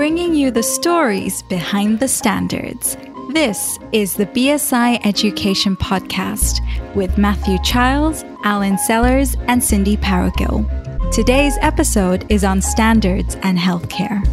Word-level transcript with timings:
bringing 0.00 0.34
you 0.34 0.50
the 0.50 0.62
stories 0.62 1.42
behind 1.42 2.00
the 2.00 2.08
standards. 2.08 2.96
This 3.34 3.78
is 3.92 4.14
the 4.14 4.24
BSI 4.24 4.98
Education 5.04 5.76
Podcast 5.76 6.64
with 6.94 7.18
Matthew 7.18 7.58
Childs, 7.62 8.24
Alan 8.42 8.78
Sellers, 8.78 9.36
and 9.46 9.62
Cindy 9.62 9.98
Paragill. 9.98 10.64
Today's 11.12 11.58
episode 11.60 12.24
is 12.30 12.44
on 12.44 12.62
standards 12.62 13.36
and 13.42 13.58
healthcare. 13.58 14.26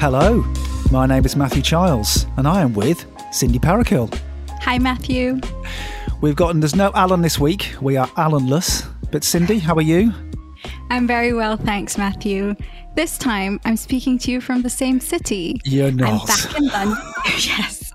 Hello, 0.00 0.44
my 0.90 1.06
name 1.06 1.24
is 1.24 1.36
Matthew 1.36 1.62
Childs, 1.62 2.26
and 2.36 2.48
I 2.48 2.62
am 2.62 2.74
with 2.74 3.06
Cindy 3.30 3.60
Parakill. 3.60 4.12
Hi, 4.62 4.80
Matthew. 4.80 5.38
We've 6.20 6.34
gotten, 6.34 6.58
there's 6.58 6.74
no 6.74 6.90
Alan 6.96 7.22
this 7.22 7.38
week. 7.38 7.72
We 7.80 7.96
are 7.96 8.08
Alanless. 8.16 8.84
But 9.12 9.22
Cindy, 9.22 9.60
how 9.60 9.76
are 9.76 9.80
you? 9.80 10.12
I'm 10.92 11.06
very 11.06 11.32
well, 11.32 11.56
thanks, 11.56 11.96
Matthew. 11.96 12.54
This 12.96 13.16
time, 13.16 13.58
I'm 13.64 13.78
speaking 13.78 14.18
to 14.18 14.30
you 14.30 14.42
from 14.42 14.60
the 14.60 14.68
same 14.68 15.00
city. 15.00 15.58
You're 15.64 15.90
not. 15.90 16.20
I'm 16.20 16.26
back 16.26 16.58
in 16.58 16.66
London. 16.66 17.04
yes. 17.38 17.94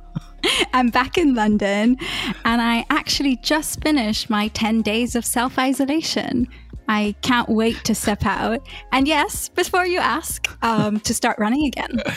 I'm 0.73 0.89
back 0.89 1.15
in 1.15 1.35
London, 1.35 1.97
and 2.43 2.59
I 2.59 2.87
actually 2.89 3.35
just 3.43 3.83
finished 3.83 4.31
my 4.31 4.47
10 4.47 4.81
days 4.81 5.15
of 5.15 5.25
self 5.25 5.59
isolation. 5.59 6.47
I 6.87 7.13
can't 7.21 7.47
wait 7.49 7.83
to 7.83 7.93
step 7.93 8.25
out. 8.25 8.67
And 8.91 9.07
yes, 9.07 9.49
before 9.49 9.85
you 9.85 9.99
ask, 9.99 10.49
um, 10.63 10.99
to 11.01 11.13
start 11.13 11.37
running 11.37 11.67
again. 11.67 12.01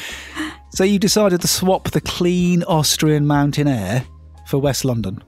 So 0.73 0.84
you 0.84 1.01
decided 1.01 1.41
to 1.41 1.48
swap 1.48 1.91
the 1.91 2.01
clean 2.01 2.62
Austrian 2.62 3.27
mountain 3.27 3.67
air 3.67 4.05
for 4.47 4.59
West 4.59 4.84
London? 4.84 5.20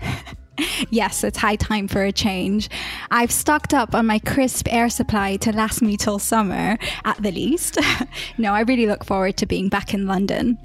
yes, 0.90 1.24
it's 1.24 1.38
high 1.38 1.56
time 1.56 1.88
for 1.88 2.02
a 2.02 2.12
change. 2.12 2.68
I've 3.10 3.32
stocked 3.32 3.74
up 3.74 3.94
on 3.94 4.06
my 4.06 4.18
crisp 4.18 4.68
air 4.70 4.88
supply 4.88 5.36
to 5.36 5.52
last 5.52 5.82
me 5.82 5.96
till 5.96 6.18
summer, 6.18 6.78
at 7.04 7.22
the 7.22 7.32
least. 7.32 7.78
no, 8.38 8.52
I 8.52 8.60
really 8.60 8.86
look 8.86 9.04
forward 9.04 9.36
to 9.38 9.46
being 9.46 9.68
back 9.68 9.94
in 9.94 10.06
London. 10.06 10.58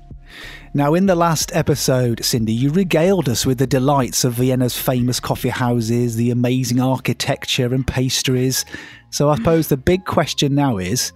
Now, 0.74 0.94
in 0.94 1.06
the 1.06 1.16
last 1.16 1.56
episode, 1.56 2.24
Cindy, 2.24 2.54
you 2.54 2.70
regaled 2.70 3.30
us 3.30 3.46
with 3.46 3.58
the 3.58 3.68
delights 3.68 4.24
of 4.24 4.34
Vienna's 4.34 4.78
famous 4.78 5.20
coffee 5.20 5.50
houses, 5.50 6.16
the 6.16 6.32
amazing 6.32 6.80
architecture 6.80 7.74
and 7.74 7.88
pastries. 7.88 8.66
So, 9.10 9.30
I 9.30 9.36
suppose 9.38 9.70
the 9.70 9.78
big 9.78 10.06
question 10.06 10.56
now 10.56 10.78
is 10.78 11.14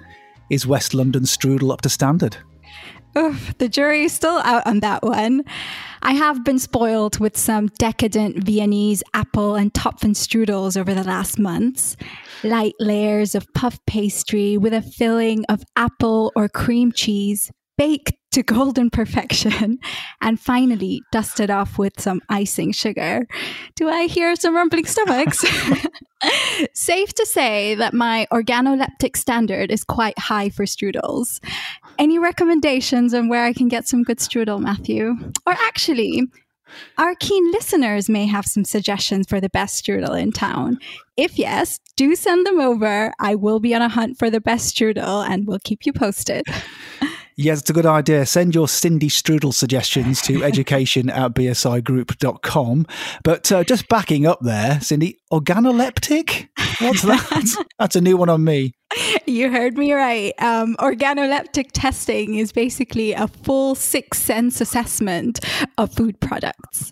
is 0.50 0.68
West 0.68 0.94
London 0.94 1.24
strudel 1.24 1.72
up 1.72 1.82
to 1.82 1.90
standard? 1.90 2.38
Oof, 3.18 3.58
the 3.58 3.68
jury 3.68 4.04
is 4.04 4.14
still 4.14 4.38
out 4.40 4.66
on 4.66 4.80
that 4.80 5.04
one. 5.04 5.44
I 6.02 6.14
have 6.14 6.44
been 6.44 6.60
spoiled 6.60 7.20
with 7.20 7.38
some 7.38 7.68
decadent 7.78 8.44
Viennese 8.44 9.04
apple 9.14 9.56
and 9.56 9.74
Topfenstrudels 9.74 10.80
over 10.80 10.94
the 10.94 11.04
last 11.04 11.38
months. 11.38 11.98
Light 12.44 12.74
layers 12.80 13.36
of 13.36 13.52
puff 13.54 13.80
pastry 13.86 14.58
with 14.58 14.74
a 14.74 14.82
filling 14.82 15.46
of 15.50 15.64
apple 15.76 16.32
or 16.36 16.48
cream 16.48 16.92
cheese, 16.92 17.52
baked 17.78 18.14
to 18.32 18.44
golden 18.44 18.90
perfection, 18.90 19.78
and 20.22 20.40
finally 20.40 21.02
dusted 21.12 21.52
off 21.52 21.78
with 21.78 22.00
some 22.00 22.22
icing 22.30 22.72
sugar. 22.72 23.28
Do 23.76 23.90
I 23.90 24.08
hear 24.08 24.36
some 24.36 24.56
rumbling 24.56 24.86
stomachs? 24.86 25.44
Safe 26.74 27.14
to 27.14 27.26
say 27.26 27.76
that 27.76 27.94
my 27.94 28.28
organoleptic 28.32 29.18
standard 29.18 29.72
is 29.72 29.84
quite 29.84 30.18
high 30.18 30.50
for 30.50 30.66
strudels. 30.66 31.40
Any 32.02 32.18
recommendations 32.18 33.14
on 33.14 33.28
where 33.28 33.46
I 33.46 33.54
can 33.54 33.68
get 33.68 33.88
some 33.88 34.02
good 34.02 34.18
strudel, 34.18 34.60
Matthew? 34.60 35.16
Or 35.46 35.54
actually, 35.54 36.24
our 36.98 37.14
keen 37.14 37.52
listeners 37.52 38.10
may 38.10 38.26
have 38.26 38.48
some 38.48 38.66
suggestions 38.66 39.28
for 39.30 39.40
the 39.40 39.50
best 39.50 39.86
strudel 39.86 40.20
in 40.20 40.32
town. 40.32 40.80
If 41.16 41.38
yes, 41.38 41.80
do 41.98 42.16
send 42.16 42.48
them 42.48 42.60
over. 42.60 43.14
I 43.20 43.36
will 43.36 43.60
be 43.60 43.76
on 43.76 43.84
a 43.84 43.88
hunt 43.88 44.18
for 44.18 44.32
the 44.32 44.42
best 44.42 44.76
strudel 44.76 45.30
and 45.30 45.46
we'll 45.46 45.60
keep 45.64 45.86
you 45.86 45.94
posted. 45.94 46.44
Yes, 47.38 47.62
it's 47.62 47.70
a 47.70 47.74
good 47.74 47.86
idea. 47.86 48.26
Send 48.26 48.54
your 48.54 48.68
Cindy 48.68 49.08
Strudel 49.08 49.54
suggestions 49.54 50.22
to 50.24 50.44
education 50.44 51.10
at 51.10 51.34
bsigroup.com. 51.34 52.86
But 53.24 53.52
uh, 53.52 53.64
just 53.64 53.88
backing 53.88 54.28
up 54.28 54.40
there, 54.42 54.80
Cindy, 54.82 55.18
organoleptic? 55.32 56.50
What's 56.82 57.02
that? 57.04 57.66
That's 57.80 57.96
a 57.96 58.02
new 58.02 58.18
one 58.18 58.30
on 58.30 58.44
me. 58.44 58.74
You 59.32 59.50
heard 59.50 59.78
me 59.78 59.94
right. 59.94 60.34
Um, 60.40 60.76
organoleptic 60.76 61.70
testing 61.72 62.36
is 62.36 62.52
basically 62.52 63.14
a 63.14 63.30
full 63.30 63.76
six 63.76 64.18
sense 64.18 64.60
assessment 64.60 65.40
of 65.78 65.94
food 65.94 66.20
products. 66.20 66.92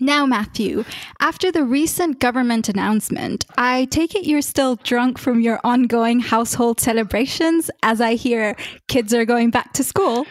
Now, 0.00 0.26
Matthew, 0.26 0.82
after 1.20 1.52
the 1.52 1.62
recent 1.62 2.18
government 2.18 2.68
announcement, 2.68 3.44
I 3.56 3.84
take 3.84 4.16
it 4.16 4.24
you're 4.24 4.42
still 4.42 4.76
drunk 4.82 5.16
from 5.16 5.40
your 5.40 5.60
ongoing 5.62 6.18
household 6.18 6.80
celebrations 6.80 7.70
as 7.84 8.00
I 8.00 8.14
hear 8.14 8.56
kids 8.88 9.14
are 9.14 9.24
going 9.24 9.50
back 9.50 9.72
to 9.74 9.84
school. 9.84 10.26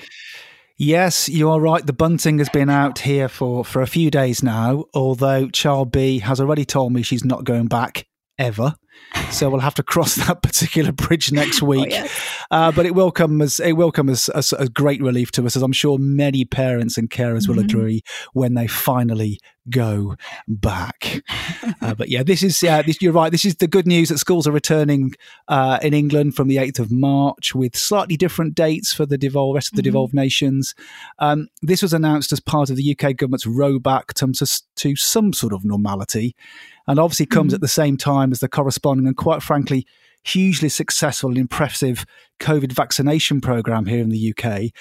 Yes, 0.77 1.29
you 1.29 1.49
are 1.49 1.61
right. 1.61 1.85
The 1.85 1.93
bunting 1.93 2.37
has 2.39 2.49
been 2.49 2.69
out 2.69 2.99
here 2.99 3.29
for, 3.29 3.63
for 3.63 3.81
a 3.81 3.87
few 3.87 4.11
days 4.11 4.43
now, 4.43 4.83
although 4.93 5.47
Child 5.47 5.89
B 5.89 6.19
has 6.19 6.41
already 6.41 6.65
told 6.65 6.91
me 6.91 7.01
she's 7.01 7.23
not 7.23 7.45
going 7.45 7.67
back 7.67 8.05
ever. 8.37 8.75
So 9.31 9.49
we'll 9.49 9.59
have 9.59 9.75
to 9.75 9.83
cross 9.83 10.15
that 10.27 10.41
particular 10.41 10.91
bridge 10.91 11.31
next 11.31 11.61
oh, 11.61 11.67
week. 11.67 11.91
Oh, 11.91 12.07
uh, 12.51 12.71
but 12.71 12.85
it 12.85 12.95
will 12.95 13.11
come 13.11 13.41
as 13.41 13.59
it 13.59 13.73
will 13.73 13.91
come 13.91 14.09
as, 14.09 14.29
as, 14.29 14.53
a 14.53 14.69
great 14.69 15.01
relief 15.01 15.31
to 15.33 15.45
us, 15.45 15.55
as 15.55 15.63
I'm 15.63 15.73
sure 15.73 15.97
many 15.97 16.45
parents 16.45 16.97
and 16.97 17.09
carers 17.09 17.41
mm-hmm. 17.41 17.53
will 17.53 17.59
agree 17.59 18.03
when 18.33 18.53
they 18.53 18.67
finally 18.67 19.39
go 19.69 20.15
back. 20.47 21.21
uh, 21.81 21.93
but 21.93 22.09
yeah, 22.09 22.23
this 22.23 22.41
is 22.41 22.63
uh, 22.63 22.81
this, 22.83 23.01
you're 23.01 23.13
right. 23.13 23.31
This 23.31 23.45
is 23.45 23.55
the 23.55 23.67
good 23.67 23.85
news 23.85 24.09
that 24.09 24.17
schools 24.17 24.47
are 24.47 24.51
returning 24.51 25.13
uh, 25.47 25.79
in 25.81 25.93
England 25.93 26.35
from 26.35 26.47
the 26.47 26.57
8th 26.57 26.79
of 26.79 26.91
March 26.91 27.53
with 27.53 27.75
slightly 27.75 28.17
different 28.17 28.55
dates 28.55 28.93
for 28.93 29.05
the 29.05 29.17
devolved, 29.17 29.55
rest 29.55 29.71
of 29.71 29.75
the 29.75 29.81
mm-hmm. 29.81 29.87
devolved 29.87 30.13
nations. 30.13 30.73
Um, 31.19 31.47
this 31.61 31.81
was 31.81 31.93
announced 31.93 32.31
as 32.31 32.39
part 32.39 32.69
of 32.69 32.77
the 32.77 32.97
UK 32.97 33.15
government's 33.15 33.45
rowback 33.45 34.13
to, 34.15 34.33
to 34.77 34.95
some 34.95 35.33
sort 35.33 35.53
of 35.53 35.65
normality 35.65 36.35
and 36.87 36.99
obviously 36.99 37.25
comes 37.25 37.49
mm-hmm. 37.49 37.55
at 37.55 37.61
the 37.61 37.67
same 37.67 37.97
time 37.97 38.31
as 38.31 38.39
the 38.39 38.47
corresponding 38.47 39.07
and 39.07 39.17
quite 39.17 39.43
frankly 39.43 39.85
hugely 40.27 40.69
successful 40.69 41.29
and 41.29 41.37
impressive 41.37 42.05
COVID 42.39 42.71
vaccination 42.71 43.41
program 43.41 43.85
here 43.85 44.01
in 44.01 44.09
the 44.09 44.33
UK. 44.33 44.71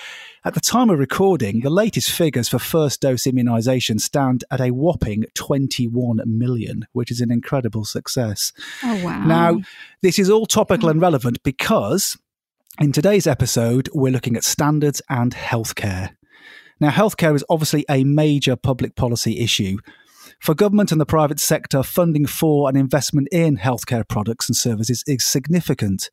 At 0.45 0.55
the 0.55 0.61
time 0.61 0.91
of 0.91 0.99
recording, 0.99 1.61
the 1.61 1.71
latest 1.71 2.11
figures 2.11 2.49
for 2.49 2.59
first 2.59 3.00
dose 3.00 3.25
immunisation 3.25 4.00
stand 4.00 4.45
at 4.50 4.61
a 4.61 4.72
whopping 4.72 5.25
21 5.34 6.21
million, 6.27 6.87
which 6.93 7.11
is 7.11 7.21
an 7.21 7.31
incredible 7.31 7.84
success. 7.84 8.53
Oh, 8.83 9.05
wow. 9.05 9.25
Now, 9.25 9.61
this 10.03 10.19
is 10.19 10.28
all 10.28 10.47
topical 10.47 10.89
and 10.89 11.00
relevant 11.00 11.43
because 11.43 12.19
in 12.81 12.93
today's 12.93 13.27
episode, 13.27 13.89
we're 13.95 14.12
looking 14.12 14.37
at 14.37 14.45
standards 14.45 15.00
and 15.09 15.33
healthcare. 15.33 16.15
Now, 16.78 16.91
healthcare 16.91 17.34
is 17.34 17.45
obviously 17.49 17.87
a 17.89 18.05
major 18.05 18.55
public 18.56 18.97
policy 18.97 19.39
issue 19.39 19.78
for 20.41 20.55
government 20.55 20.93
and 20.93 21.01
the 21.01 21.07
private 21.07 21.41
sector, 21.41 21.83
funding 21.83 22.27
for 22.27 22.69
and 22.69 22.77
investment 22.77 23.29
in 23.33 23.57
healthcare 23.57 24.07
products 24.07 24.49
and 24.49 24.57
services 24.57 25.03
is 25.07 25.25
significant. 25.25 26.11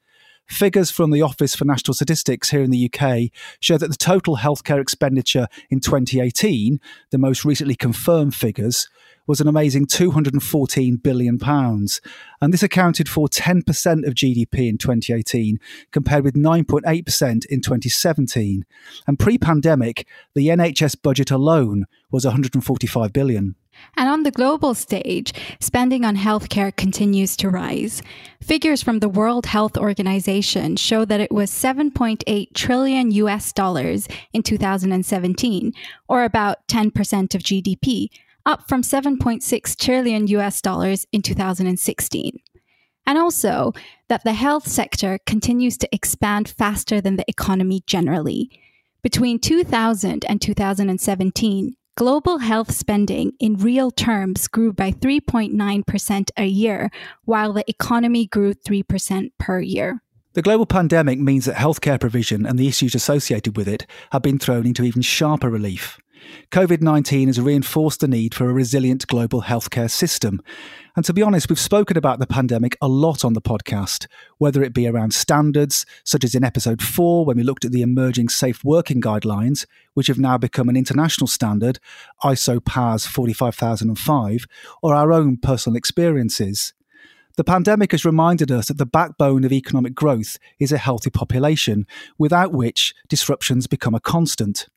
Figures 0.47 0.91
from 0.91 1.11
the 1.11 1.21
Office 1.21 1.55
for 1.55 1.65
National 1.65 1.93
Statistics 1.93 2.49
here 2.49 2.63
in 2.63 2.71
the 2.71 2.91
UK 2.91 3.31
show 3.61 3.77
that 3.77 3.89
the 3.89 3.95
total 3.95 4.37
healthcare 4.37 4.81
expenditure 4.81 5.47
in 5.69 5.79
2018, 5.79 6.79
the 7.11 7.17
most 7.17 7.45
recently 7.45 7.75
confirmed 7.75 8.35
figures, 8.35 8.89
was 9.25 9.39
an 9.39 9.47
amazing 9.47 9.87
£214 9.87 11.01
billion. 11.01 11.39
And 11.43 12.53
this 12.53 12.63
accounted 12.63 13.07
for 13.07 13.27
10% 13.27 14.05
of 14.05 14.13
GDP 14.13 14.67
in 14.67 14.77
2018, 14.77 15.59
compared 15.91 16.25
with 16.25 16.35
9.8% 16.35 17.45
in 17.45 17.61
2017. 17.61 18.65
And 19.07 19.19
pre 19.19 19.37
pandemic, 19.37 20.05
the 20.35 20.47
NHS 20.47 21.01
budget 21.01 21.31
alone 21.31 21.85
was 22.11 22.25
£145 22.25 23.13
billion. 23.13 23.55
And 23.95 24.09
on 24.09 24.23
the 24.23 24.31
global 24.31 24.73
stage, 24.73 25.33
spending 25.59 26.03
on 26.05 26.15
healthcare 26.15 26.75
continues 26.75 27.35
to 27.37 27.49
rise. 27.49 28.01
Figures 28.41 28.81
from 28.81 28.99
the 28.99 29.09
World 29.09 29.45
Health 29.45 29.77
Organization 29.77 30.75
show 30.75 31.05
that 31.05 31.19
it 31.19 31.31
was 31.31 31.51
7.8 31.51 32.53
trillion 32.53 33.11
US 33.11 33.53
dollars 33.53 34.07
in 34.33 34.43
2017, 34.43 35.73
or 36.07 36.23
about 36.23 36.67
10% 36.67 37.35
of 37.35 37.41
GDP, 37.41 38.09
up 38.45 38.67
from 38.67 38.81
7.6 38.81 39.77
trillion 39.77 40.27
US 40.27 40.61
dollars 40.61 41.05
in 41.11 41.21
2016. 41.21 42.39
And 43.05 43.17
also 43.17 43.73
that 44.07 44.23
the 44.23 44.33
health 44.33 44.67
sector 44.67 45.19
continues 45.25 45.77
to 45.77 45.89
expand 45.93 46.49
faster 46.49 47.01
than 47.01 47.17
the 47.17 47.29
economy 47.29 47.83
generally. 47.85 48.49
Between 49.01 49.39
2000 49.39 50.23
and 50.25 50.41
2017, 50.41 51.75
global 51.95 52.39
health 52.39 52.71
spending 52.71 53.33
in 53.39 53.57
real 53.57 53.91
terms 53.91 54.47
grew 54.47 54.73
by 54.73 54.91
3.9% 54.91 56.29
a 56.37 56.45
year, 56.45 56.89
while 57.25 57.53
the 57.53 57.63
economy 57.69 58.25
grew 58.27 58.53
3% 58.53 59.31
per 59.37 59.59
year. 59.59 60.01
The 60.33 60.41
global 60.41 60.65
pandemic 60.65 61.19
means 61.19 61.45
that 61.45 61.55
healthcare 61.55 61.99
provision 61.99 62.45
and 62.45 62.57
the 62.57 62.67
issues 62.67 62.95
associated 62.95 63.55
with 63.55 63.67
it 63.67 63.85
have 64.11 64.23
been 64.23 64.39
thrown 64.39 64.65
into 64.65 64.83
even 64.83 65.03
sharper 65.03 65.49
relief. 65.49 65.99
COVID 66.51 66.81
19 66.81 67.27
has 67.27 67.41
reinforced 67.41 67.99
the 67.99 68.07
need 68.07 68.33
for 68.33 68.49
a 68.49 68.53
resilient 68.53 69.07
global 69.07 69.43
healthcare 69.43 69.89
system. 69.89 70.41
And 70.95 71.03
to 71.05 71.13
be 71.13 71.23
honest, 71.23 71.49
we've 71.49 71.59
spoken 71.59 71.97
about 71.97 72.19
the 72.19 72.27
pandemic 72.27 72.77
a 72.81 72.87
lot 72.87 73.25
on 73.25 73.33
the 73.33 73.41
podcast, 73.41 74.07
whether 74.37 74.61
it 74.61 74.73
be 74.73 74.87
around 74.87 75.13
standards, 75.13 75.85
such 76.03 76.23
as 76.23 76.35
in 76.35 76.43
episode 76.43 76.81
four, 76.81 77.25
when 77.25 77.37
we 77.37 77.43
looked 77.43 77.65
at 77.65 77.71
the 77.71 77.81
emerging 77.81 78.29
safe 78.29 78.63
working 78.63 79.01
guidelines, 79.01 79.65
which 79.95 80.07
have 80.07 80.19
now 80.19 80.37
become 80.37 80.69
an 80.69 80.77
international 80.77 81.27
standard, 81.27 81.79
ISO 82.23 82.63
PAS 82.63 83.07
45005, 83.07 84.45
or 84.83 84.93
our 84.93 85.11
own 85.11 85.37
personal 85.37 85.75
experiences. 85.75 86.73
The 87.35 87.43
pandemic 87.43 87.91
has 87.93 88.05
reminded 88.05 88.51
us 88.51 88.67
that 88.67 88.77
the 88.77 88.85
backbone 88.85 89.43
of 89.43 89.51
economic 89.51 89.95
growth 89.95 90.37
is 90.59 90.71
a 90.71 90.77
healthy 90.77 91.09
population, 91.09 91.87
without 92.19 92.51
which 92.51 92.93
disruptions 93.09 93.65
become 93.65 93.95
a 93.95 93.99
constant. 93.99 94.67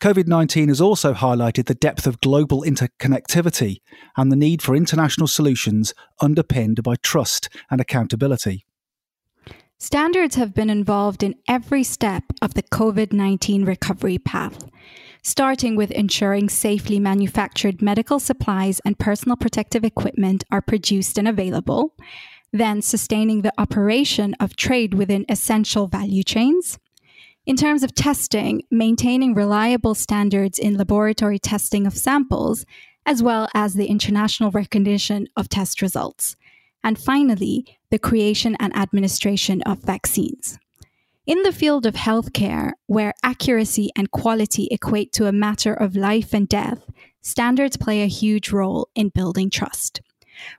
COVID 0.00 0.26
19 0.26 0.68
has 0.68 0.80
also 0.80 1.12
highlighted 1.12 1.66
the 1.66 1.74
depth 1.74 2.06
of 2.06 2.20
global 2.20 2.62
interconnectivity 2.62 3.80
and 4.16 4.32
the 4.32 4.36
need 4.36 4.62
for 4.62 4.74
international 4.74 5.26
solutions 5.26 5.92
underpinned 6.20 6.82
by 6.82 6.94
trust 6.96 7.48
and 7.70 7.80
accountability. 7.80 8.64
Standards 9.78 10.36
have 10.36 10.54
been 10.54 10.70
involved 10.70 11.22
in 11.22 11.34
every 11.48 11.82
step 11.82 12.24
of 12.40 12.54
the 12.54 12.62
COVID 12.62 13.12
19 13.12 13.64
recovery 13.64 14.18
path 14.18 14.70
starting 15.22 15.76
with 15.76 15.90
ensuring 15.90 16.48
safely 16.48 16.98
manufactured 16.98 17.82
medical 17.82 18.18
supplies 18.18 18.80
and 18.84 18.98
personal 18.98 19.36
protective 19.36 19.84
equipment 19.84 20.44
are 20.50 20.62
produced 20.62 21.18
and 21.18 21.28
available, 21.28 21.94
then 22.52 22.82
sustaining 22.82 23.42
the 23.42 23.52
operation 23.58 24.34
of 24.40 24.56
trade 24.56 24.94
within 24.94 25.24
essential 25.28 25.86
value 25.86 26.22
chains. 26.22 26.78
In 27.50 27.56
terms 27.56 27.82
of 27.82 27.96
testing, 27.96 28.62
maintaining 28.70 29.34
reliable 29.34 29.96
standards 29.96 30.56
in 30.56 30.76
laboratory 30.76 31.40
testing 31.40 31.84
of 31.84 31.98
samples, 31.98 32.64
as 33.04 33.24
well 33.24 33.48
as 33.54 33.74
the 33.74 33.88
international 33.88 34.52
recognition 34.52 35.26
of 35.36 35.48
test 35.48 35.82
results. 35.82 36.36
And 36.84 36.96
finally, 36.96 37.76
the 37.90 37.98
creation 37.98 38.56
and 38.60 38.72
administration 38.76 39.62
of 39.62 39.80
vaccines. 39.80 40.60
In 41.26 41.42
the 41.42 41.50
field 41.50 41.86
of 41.86 41.94
healthcare, 41.94 42.74
where 42.86 43.14
accuracy 43.24 43.90
and 43.96 44.12
quality 44.12 44.68
equate 44.70 45.12
to 45.14 45.26
a 45.26 45.32
matter 45.32 45.74
of 45.74 45.96
life 45.96 46.32
and 46.32 46.48
death, 46.48 46.88
standards 47.20 47.76
play 47.76 48.04
a 48.04 48.06
huge 48.06 48.52
role 48.52 48.90
in 48.94 49.08
building 49.08 49.50
trust. 49.50 50.02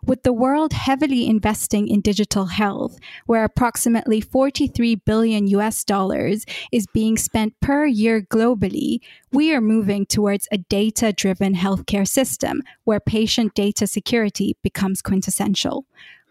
With 0.06 0.24
the 0.24 0.33
world 0.33 0.74
heavily 0.74 1.28
investing 1.28 1.88
in 1.88 2.01
digital 2.01 2.45
health, 2.45 2.98
where 3.25 3.44
approximately 3.44 4.22
43 4.22 4.95
billion 4.95 5.48
US 5.48 5.83
dollars 5.83 6.45
is 6.72 6.88
being 6.88 7.18
spent 7.18 7.60
per 7.62 7.86
year 7.86 8.22
globally, 8.22 9.00
we 9.31 9.54
are 9.54 9.62
moving 9.62 10.06
towards 10.06 10.48
a 10.51 10.57
data 10.57 11.13
driven 11.13 11.56
healthcare 11.56 12.07
system 12.07 12.62
where 12.83 13.00
patient 13.00 13.54
data 13.54 13.88
security 13.88 14.57
becomes 14.63 15.01
quintessential. 15.01 15.86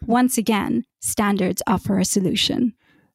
Once 0.05 0.37
again, 0.37 0.85
standards 0.99 1.61
offer 1.67 1.99
a 1.99 2.05
solution. 2.05 2.73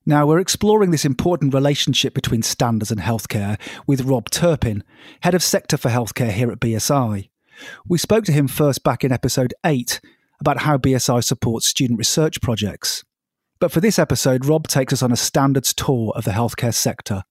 Now, 0.09 0.25
we're 0.25 0.39
exploring 0.39 0.93
this 0.93 1.05
important 1.05 1.53
relationship 1.53 2.15
between 2.15 2.43
standards 2.43 2.93
and 2.93 3.01
healthcare 3.01 3.59
with 3.89 4.03
Rob 4.03 4.31
Turpin, 4.31 4.85
Head 5.23 5.35
of 5.35 5.43
Sector 5.43 5.79
for 5.79 5.89
Healthcare 5.89 6.31
here 6.31 6.53
at 6.53 6.61
BSI. 6.61 7.29
We 7.89 7.99
spoke 7.99 8.25
to 8.27 8.33
him 8.33 8.47
first 8.47 8.85
back 8.85 9.03
in 9.03 9.11
episode 9.11 9.53
8 9.65 10.01
about 10.41 10.59
how 10.59 10.77
BSI 10.79 11.23
supports 11.23 11.67
student 11.67 11.99
research 11.99 12.41
projects. 12.41 13.05
But 13.59 13.73
for 13.73 13.81
this 13.81 13.99
episode, 13.99 14.45
Rob 14.45 14.69
takes 14.69 14.93
us 14.93 15.03
on 15.03 15.13
a 15.13 15.17
standards 15.17 15.73
tour 15.73 16.13
of 16.15 16.25
the 16.25 16.33
healthcare 16.33 16.75
sector. 16.75 17.25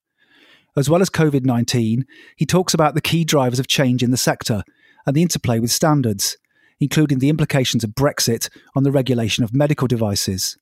As 0.76 0.90
well 0.90 1.02
as 1.02 1.10
COVID 1.10 1.46
19, 1.46 2.06
he 2.36 2.46
talks 2.46 2.74
about 2.74 2.96
the 2.96 3.02
key 3.02 3.24
drivers 3.24 3.60
of 3.60 3.68
change 3.68 4.04
in 4.04 4.12
the 4.12 4.18
sector 4.18 4.64
and 5.06 5.16
the 5.16 5.22
interplay 5.22 5.60
with 5.60 5.72
standards, 5.72 6.38
including 6.80 7.20
the 7.20 7.30
implications 7.30 7.84
of 7.84 7.92
Brexit 7.92 8.50
on 8.76 8.84
the 8.84 8.92
regulation 8.92 9.44
of 9.44 9.54
medical 9.54 9.88
devices. 9.88 10.58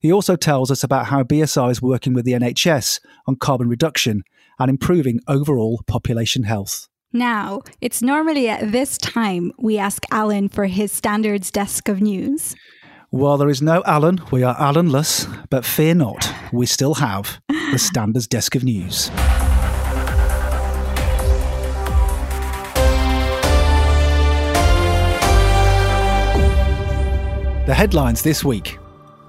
He 0.00 0.12
also 0.12 0.36
tells 0.36 0.70
us 0.70 0.84
about 0.84 1.06
how 1.06 1.22
BSI 1.22 1.70
is 1.70 1.80
working 1.80 2.12
with 2.12 2.24
the 2.24 2.32
NHS 2.32 3.00
on 3.26 3.36
carbon 3.36 3.68
reduction 3.68 4.24
and 4.58 4.68
improving 4.68 5.20
overall 5.26 5.80
population 5.86 6.42
health. 6.42 6.88
Now, 7.16 7.62
it's 7.80 8.02
normally 8.02 8.46
at 8.46 8.72
this 8.72 8.98
time 8.98 9.50
we 9.56 9.78
ask 9.78 10.04
Alan 10.10 10.50
for 10.50 10.66
his 10.66 10.92
standards 10.92 11.50
desk 11.50 11.88
of 11.88 12.02
news. 12.02 12.54
While 13.08 13.38
there 13.38 13.48
is 13.48 13.62
no 13.62 13.82
Alan, 13.86 14.20
we 14.30 14.42
are 14.42 14.54
Alanless, 14.56 15.26
but 15.48 15.64
fear 15.64 15.94
not, 15.94 16.30
we 16.52 16.66
still 16.66 16.92
have 16.96 17.40
the 17.48 17.78
standards 17.90 18.26
desk 18.26 18.54
of 18.54 18.64
news. 18.64 19.08
The 27.64 27.74
headlines 27.74 28.20
this 28.20 28.44
week 28.44 28.78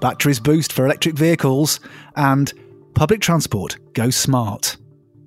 batteries 0.00 0.40
boost 0.40 0.74
for 0.74 0.84
electric 0.84 1.16
vehicles, 1.16 1.80
and 2.16 2.52
public 2.92 3.22
transport 3.22 3.78
goes 3.94 4.14
smart. 4.14 4.76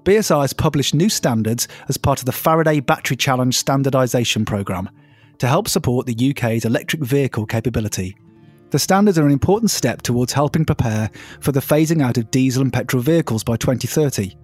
BSI 0.03 0.41
has 0.41 0.53
published 0.53 0.95
new 0.95 1.09
standards 1.09 1.67
as 1.87 1.97
part 1.97 2.19
of 2.19 2.25
the 2.25 2.31
Faraday 2.31 2.79
Battery 2.79 3.15
Challenge 3.15 3.55
standardisation 3.55 4.47
programme 4.47 4.89
to 5.37 5.47
help 5.47 5.67
support 5.67 6.07
the 6.07 6.31
UK's 6.31 6.65
electric 6.65 7.03
vehicle 7.03 7.45
capability. 7.45 8.17
The 8.71 8.79
standards 8.79 9.19
are 9.19 9.25
an 9.25 9.31
important 9.31 9.69
step 9.69 10.01
towards 10.01 10.33
helping 10.33 10.65
prepare 10.65 11.11
for 11.39 11.51
the 11.51 11.59
phasing 11.59 12.01
out 12.01 12.17
of 12.17 12.31
diesel 12.31 12.63
and 12.63 12.73
petrol 12.73 13.03
vehicles 13.03 13.43
by 13.43 13.57
2030 13.57 14.35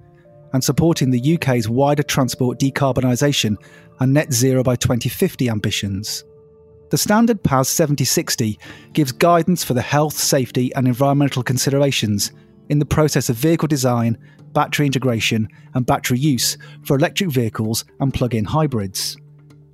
and 0.53 0.63
supporting 0.63 1.09
the 1.09 1.35
UK's 1.35 1.67
wider 1.67 2.03
transport 2.03 2.59
decarbonisation 2.59 3.55
and 3.99 4.13
net 4.13 4.31
zero 4.31 4.61
by 4.61 4.75
2050 4.75 5.49
ambitions. 5.49 6.23
The 6.91 6.97
standard 6.97 7.41
PAS 7.41 7.67
7060 7.69 8.59
gives 8.93 9.11
guidance 9.11 9.63
for 9.63 9.73
the 9.73 9.81
health, 9.81 10.13
safety, 10.13 10.73
and 10.75 10.87
environmental 10.87 11.41
considerations 11.41 12.31
in 12.69 12.79
the 12.79 12.85
process 12.85 13.29
of 13.29 13.35
vehicle 13.35 13.67
design, 13.67 14.17
battery 14.53 14.85
integration, 14.85 15.47
and 15.73 15.85
battery 15.85 16.19
use 16.19 16.57
for 16.83 16.95
electric 16.97 17.29
vehicles 17.29 17.85
and 17.99 18.13
plug 18.13 18.33
in 18.33 18.45
hybrids. 18.45 19.17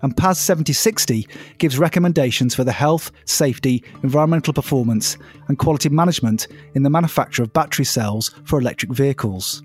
And 0.01 0.16
PAS 0.18 0.38
7060 0.40 1.28
gives 1.60 1.80
recommendations 1.80 2.54
for 2.54 2.66
the 2.66 2.74
health, 2.74 3.12
safety, 3.25 3.84
environmental 4.04 4.54
performance, 4.54 5.18
and 5.48 5.57
quality 5.57 5.88
management 5.88 6.48
in 6.75 6.84
the 6.84 6.90
manufacture 6.90 7.42
of 7.42 7.54
battery 7.54 7.86
cells 7.86 8.36
for 8.44 8.60
electric 8.60 8.92
vehicles. 8.92 9.63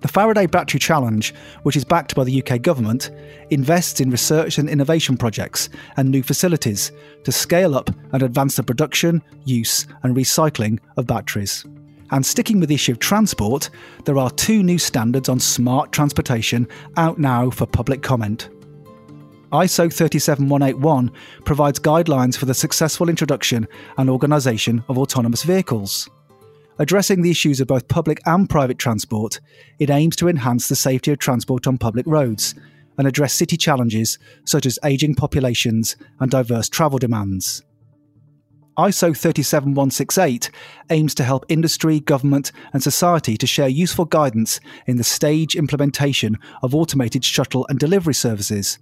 The 0.00 0.08
Faraday 0.08 0.46
Battery 0.46 0.80
Challenge, 0.80 1.32
which 1.62 1.76
is 1.76 1.84
backed 1.84 2.16
by 2.16 2.24
the 2.24 2.42
UK 2.42 2.60
government, 2.60 3.10
invests 3.50 4.00
in 4.00 4.10
research 4.10 4.58
and 4.58 4.68
innovation 4.68 5.16
projects 5.16 5.68
and 5.96 6.10
new 6.10 6.24
facilities 6.24 6.90
to 7.22 7.30
scale 7.30 7.76
up 7.76 7.88
and 8.12 8.22
advance 8.22 8.56
the 8.56 8.64
production, 8.64 9.22
use, 9.44 9.86
and 10.02 10.16
recycling 10.16 10.80
of 10.96 11.06
batteries. 11.06 11.64
And 12.12 12.24
sticking 12.24 12.60
with 12.60 12.68
the 12.68 12.74
issue 12.74 12.92
of 12.92 12.98
transport, 12.98 13.70
there 14.04 14.18
are 14.18 14.30
two 14.30 14.62
new 14.62 14.78
standards 14.78 15.30
on 15.30 15.40
smart 15.40 15.92
transportation 15.92 16.68
out 16.98 17.18
now 17.18 17.48
for 17.48 17.66
public 17.66 18.02
comment. 18.02 18.50
ISO 19.50 19.92
37181 19.92 21.10
provides 21.44 21.78
guidelines 21.78 22.36
for 22.36 22.44
the 22.44 22.54
successful 22.54 23.08
introduction 23.08 23.66
and 23.96 24.10
organisation 24.10 24.84
of 24.88 24.98
autonomous 24.98 25.42
vehicles. 25.42 26.08
Addressing 26.78 27.22
the 27.22 27.30
issues 27.30 27.60
of 27.60 27.68
both 27.68 27.88
public 27.88 28.20
and 28.26 28.48
private 28.48 28.78
transport, 28.78 29.40
it 29.78 29.90
aims 29.90 30.16
to 30.16 30.28
enhance 30.28 30.68
the 30.68 30.76
safety 30.76 31.12
of 31.12 31.18
transport 31.18 31.66
on 31.66 31.78
public 31.78 32.06
roads 32.06 32.54
and 32.98 33.06
address 33.06 33.32
city 33.32 33.56
challenges 33.56 34.18
such 34.44 34.66
as 34.66 34.78
ageing 34.84 35.14
populations 35.14 35.96
and 36.20 36.30
diverse 36.30 36.68
travel 36.68 36.98
demands. 36.98 37.62
ISO 38.78 39.14
37168 39.14 40.50
aims 40.88 41.14
to 41.14 41.24
help 41.24 41.44
industry, 41.48 42.00
government, 42.00 42.52
and 42.72 42.82
society 42.82 43.36
to 43.36 43.46
share 43.46 43.68
useful 43.68 44.06
guidance 44.06 44.60
in 44.86 44.96
the 44.96 45.04
stage 45.04 45.54
implementation 45.56 46.38
of 46.62 46.74
automated 46.74 47.22
shuttle 47.22 47.66
and 47.68 47.78
delivery 47.78 48.14
services, 48.14 48.78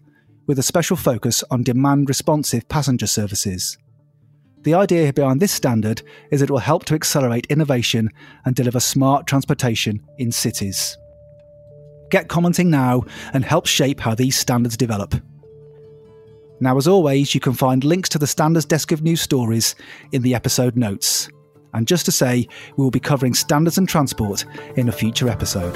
with 0.46 0.58
a 0.58 0.62
special 0.62 0.96
focus 0.96 1.42
on 1.50 1.64
demand 1.64 2.08
responsive 2.08 2.68
passenger 2.68 3.06
services. 3.06 3.78
The 4.62 4.74
idea 4.74 5.12
behind 5.12 5.40
this 5.40 5.52
standard 5.52 6.02
is 6.30 6.40
it 6.40 6.50
will 6.50 6.58
help 6.58 6.84
to 6.84 6.94
accelerate 6.94 7.46
innovation 7.46 8.10
and 8.44 8.54
deliver 8.54 8.78
smart 8.78 9.26
transportation 9.26 10.06
in 10.18 10.30
cities. 10.30 10.96
Get 12.10 12.28
commenting 12.28 12.70
now 12.70 13.04
and 13.32 13.44
help 13.44 13.66
shape 13.66 14.00
how 14.00 14.14
these 14.14 14.38
standards 14.38 14.76
develop. 14.76 15.14
Now, 16.60 16.76
as 16.76 16.86
always, 16.86 17.34
you 17.34 17.40
can 17.40 17.54
find 17.54 17.82
links 17.82 18.10
to 18.10 18.18
the 18.18 18.26
Standards 18.26 18.66
Desk 18.66 18.92
of 18.92 19.02
News 19.02 19.22
stories 19.22 19.74
in 20.12 20.20
the 20.22 20.34
episode 20.34 20.76
notes. 20.76 21.28
And 21.72 21.86
just 21.86 22.04
to 22.04 22.12
say, 22.12 22.46
we 22.76 22.84
will 22.84 22.90
be 22.90 23.00
covering 23.00 23.32
standards 23.32 23.78
and 23.78 23.88
transport 23.88 24.44
in 24.76 24.88
a 24.88 24.92
future 24.92 25.28
episode. 25.28 25.74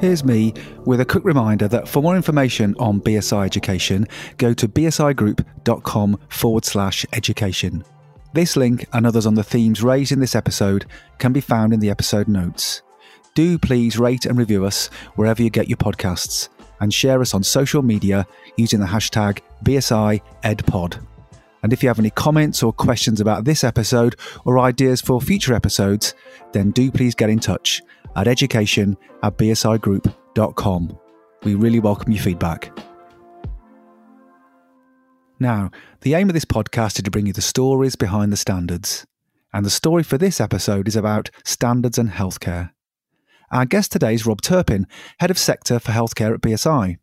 Here's 0.00 0.24
me 0.24 0.54
with 0.84 1.00
a 1.00 1.04
quick 1.04 1.24
reminder 1.24 1.68
that 1.68 1.88
for 1.88 2.02
more 2.02 2.16
information 2.16 2.74
on 2.78 3.00
BSI 3.00 3.44
education, 3.44 4.06
go 4.36 4.54
to 4.54 4.68
bsigroup.com 4.68 6.20
forward 6.28 6.64
slash 6.64 7.04
education. 7.12 7.84
This 8.32 8.56
link 8.56 8.86
and 8.92 9.06
others 9.06 9.26
on 9.26 9.34
the 9.34 9.42
themes 9.42 9.82
raised 9.82 10.12
in 10.12 10.20
this 10.20 10.36
episode 10.36 10.86
can 11.18 11.32
be 11.32 11.40
found 11.40 11.72
in 11.72 11.80
the 11.80 11.90
episode 11.90 12.28
notes. 12.28 12.82
Do 13.36 13.58
please 13.58 13.98
rate 13.98 14.24
and 14.24 14.38
review 14.38 14.64
us 14.64 14.86
wherever 15.16 15.42
you 15.42 15.50
get 15.50 15.68
your 15.68 15.76
podcasts 15.76 16.48
and 16.80 16.92
share 16.92 17.20
us 17.20 17.34
on 17.34 17.42
social 17.42 17.82
media 17.82 18.26
using 18.56 18.80
the 18.80 18.86
hashtag 18.86 19.40
BSIEdPod. 19.62 21.06
And 21.62 21.70
if 21.70 21.82
you 21.82 21.90
have 21.90 21.98
any 21.98 22.08
comments 22.08 22.62
or 22.62 22.72
questions 22.72 23.20
about 23.20 23.44
this 23.44 23.62
episode 23.62 24.16
or 24.46 24.58
ideas 24.58 25.02
for 25.02 25.20
future 25.20 25.52
episodes, 25.52 26.14
then 26.52 26.70
do 26.70 26.90
please 26.90 27.14
get 27.14 27.28
in 27.28 27.38
touch 27.38 27.82
at 28.16 28.26
education 28.26 28.96
at 29.22 29.36
bsigroup.com. 29.36 30.98
We 31.42 31.56
really 31.56 31.80
welcome 31.80 32.12
your 32.12 32.22
feedback. 32.22 32.74
Now, 35.38 35.70
the 36.00 36.14
aim 36.14 36.30
of 36.30 36.34
this 36.34 36.46
podcast 36.46 36.96
is 36.96 37.02
to 37.02 37.10
bring 37.10 37.26
you 37.26 37.34
the 37.34 37.42
stories 37.42 37.96
behind 37.96 38.32
the 38.32 38.38
standards. 38.38 39.06
And 39.52 39.66
the 39.66 39.70
story 39.70 40.04
for 40.04 40.16
this 40.16 40.40
episode 40.40 40.88
is 40.88 40.96
about 40.96 41.28
standards 41.44 41.98
and 41.98 42.08
healthcare. 42.08 42.70
Our 43.52 43.64
guest 43.64 43.92
today 43.92 44.12
is 44.12 44.26
Rob 44.26 44.40
Turpin, 44.42 44.88
Head 45.20 45.30
of 45.30 45.38
Sector 45.38 45.78
for 45.78 45.92
Healthcare 45.92 46.34
at 46.34 46.40
BSI. 46.40 46.96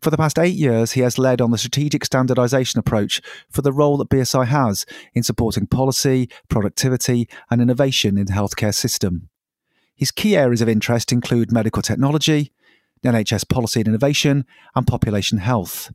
For 0.00 0.10
the 0.10 0.16
past 0.16 0.38
eight 0.38 0.54
years, 0.54 0.92
he 0.92 1.00
has 1.00 1.18
led 1.18 1.40
on 1.40 1.50
the 1.50 1.58
strategic 1.58 2.04
standardisation 2.04 2.76
approach 2.76 3.20
for 3.50 3.60
the 3.60 3.72
role 3.72 3.96
that 3.96 4.08
BSI 4.08 4.46
has 4.46 4.86
in 5.14 5.24
supporting 5.24 5.66
policy, 5.66 6.28
productivity, 6.48 7.28
and 7.50 7.60
innovation 7.60 8.16
in 8.16 8.26
the 8.26 8.34
healthcare 8.34 8.72
system. 8.72 9.28
His 9.96 10.12
key 10.12 10.36
areas 10.36 10.60
of 10.60 10.68
interest 10.68 11.10
include 11.10 11.50
medical 11.50 11.82
technology, 11.82 12.52
NHS 13.02 13.48
policy 13.48 13.80
and 13.80 13.88
innovation, 13.88 14.44
and 14.76 14.86
population 14.86 15.38
health. 15.38 15.92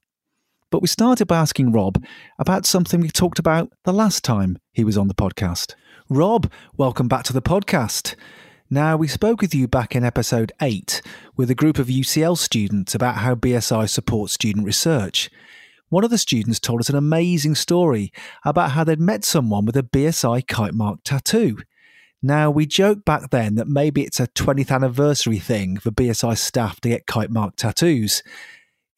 But 0.72 0.82
we 0.82 0.90
started 0.90 1.26
by 1.26 1.38
asking 1.38 1.72
Rob 1.72 2.04
about 2.38 2.66
something 2.66 3.00
we 3.00 3.10
talked 3.10 3.40
about 3.40 3.72
the 3.86 3.94
last 3.94 4.26
time 4.26 4.58
he 4.74 4.84
was 4.84 4.98
on 4.98 5.08
the 5.08 5.16
podcast. 5.16 5.76
Rob, 6.10 6.52
welcome 6.76 7.08
back 7.08 7.24
to 7.24 7.34
the 7.34 7.42
podcast. 7.42 8.16
Now, 8.72 8.98
we 8.98 9.08
spoke 9.08 9.42
with 9.42 9.56
you 9.56 9.68
back 9.68 9.96
in 9.96 10.04
episode 10.04 10.52
8 10.62 11.02
with 11.36 11.50
a 11.50 11.56
group 11.56 11.80
of 11.80 11.88
UCL 11.88 12.38
students 12.38 12.94
about 12.94 13.16
how 13.16 13.34
BSI 13.34 13.90
supports 13.90 14.34
student 14.34 14.64
research. 14.64 15.32
One 15.88 16.04
of 16.04 16.12
the 16.12 16.20
students 16.20 16.60
told 16.60 16.80
us 16.80 16.88
an 16.88 16.96
amazing 16.96 17.56
story 17.56 18.14
about 18.46 18.72
how 18.72 18.84
they'd 18.84 19.00
met 19.00 19.26
someone 19.26 19.66
with 19.66 19.76
a 19.76 19.82
BSI 19.82 20.48
kite 20.48 20.76
mark 20.76 21.00
tattoo. 21.04 21.58
Now, 22.22 22.52
we 22.52 22.68
joked 22.68 23.06
back 23.06 23.32
then 23.32 23.56
that 23.56 23.68
maybe 23.68 24.04
it's 24.04 24.20
a 24.20 24.28
20th 24.28 24.70
anniversary 24.70 25.40
thing 25.40 25.78
for 25.78 25.90
BSI 25.90 26.38
staff 26.38 26.80
to 26.82 26.90
get 26.90 27.08
kite 27.08 27.32
mark 27.32 27.56
tattoos. 27.56 28.22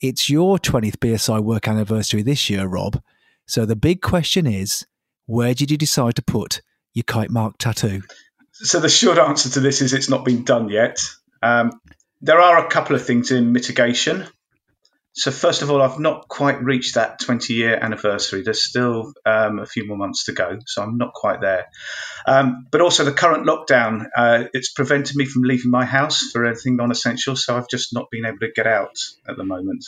It's 0.01 0.29
your 0.29 0.57
20th 0.57 0.97
BSI 0.97 1.41
work 1.41 1.69
anniversary 1.69 2.23
this 2.23 2.49
year, 2.49 2.67
Rob. 2.67 3.01
So 3.47 3.65
the 3.65 3.77
big 3.77 4.01
question 4.01 4.45
is 4.45 4.85
where 5.27 5.53
did 5.53 5.71
you 5.71 5.77
decide 5.77 6.17
to 6.17 6.21
put 6.21 6.61
your 6.93 7.03
kite 7.03 7.29
mark 7.29 7.57
tattoo? 7.57 8.01
So 8.63 8.79
the 8.79 8.89
short 8.89 9.17
answer 9.17 9.49
to 9.51 9.59
this 9.59 9.81
is 9.81 9.93
it's 9.93 10.09
not 10.09 10.23
been 10.23 10.43
done 10.43 10.69
yet. 10.69 10.99
Um, 11.41 11.71
there 12.21 12.39
are 12.39 12.63
a 12.63 12.69
couple 12.69 12.95
of 12.95 13.05
things 13.05 13.31
in 13.31 13.51
mitigation. 13.51 14.27
So 15.13 15.31
first 15.31 15.61
of 15.61 15.69
all, 15.69 15.81
I've 15.81 15.99
not 15.99 16.27
quite 16.29 16.63
reached 16.63 16.95
that 16.95 17.19
20 17.19 17.53
year 17.53 17.75
anniversary. 17.75 18.43
There's 18.43 18.63
still 18.63 19.13
um, 19.25 19.59
a 19.59 19.65
few 19.65 19.85
more 19.85 19.97
months 19.97 20.25
to 20.25 20.31
go, 20.31 20.59
so 20.67 20.83
I'm 20.83 20.97
not 20.97 21.13
quite 21.13 21.41
there. 21.41 21.65
Um, 22.25 22.67
but 22.71 22.81
also 22.81 23.03
the 23.03 23.11
current 23.11 23.45
lockdown, 23.45 24.05
uh, 24.15 24.45
it's 24.53 24.71
prevented 24.71 25.15
me 25.17 25.25
from 25.25 25.41
leaving 25.41 25.71
my 25.71 25.83
house 25.83 26.29
for 26.31 26.45
anything 26.45 26.77
non-essential. 26.77 27.35
So 27.35 27.57
I've 27.57 27.67
just 27.67 27.93
not 27.93 28.09
been 28.09 28.25
able 28.25 28.39
to 28.39 28.51
get 28.55 28.67
out 28.67 28.95
at 29.27 29.35
the 29.35 29.43
moment. 29.43 29.83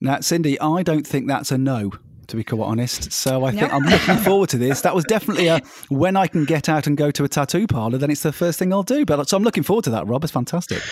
Now, 0.00 0.20
Cindy, 0.20 0.60
I 0.60 0.82
don't 0.82 1.06
think 1.06 1.26
that's 1.26 1.50
a 1.50 1.58
no 1.58 1.90
to 2.30 2.36
be 2.36 2.44
quite 2.44 2.60
honest. 2.60 3.12
So 3.12 3.44
I 3.44 3.52
think 3.52 3.72
I'm 3.72 3.82
looking 3.82 4.16
forward 4.24 4.48
to 4.50 4.58
this. 4.58 4.80
That 4.80 4.94
was 4.94 5.04
definitely 5.04 5.48
a 5.48 5.60
when 5.88 6.16
I 6.16 6.26
can 6.26 6.44
get 6.44 6.68
out 6.68 6.86
and 6.86 6.96
go 6.96 7.10
to 7.10 7.24
a 7.24 7.28
tattoo 7.28 7.66
parlor, 7.66 7.98
then 7.98 8.10
it's 8.10 8.22
the 8.22 8.32
first 8.32 8.58
thing 8.58 8.72
I'll 8.72 8.82
do. 8.82 9.04
But 9.04 9.28
so 9.28 9.36
I'm 9.36 9.42
looking 9.42 9.62
forward 9.62 9.84
to 9.84 9.90
that. 9.90 10.06
Rob, 10.06 10.24
it's 10.24 10.32
fantastic. 10.32 10.82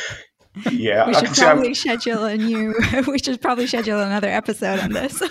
Yeah, 0.71 1.07
we 1.07 1.15
should 1.15 1.37
probably 1.37 1.75
schedule 1.75 2.25
a 2.25 2.37
new. 2.37 2.75
we 3.07 3.19
should 3.19 3.41
probably 3.41 3.67
schedule 3.67 4.01
another 4.01 4.29
episode 4.29 4.81
on 4.81 4.93
this. 4.93 5.23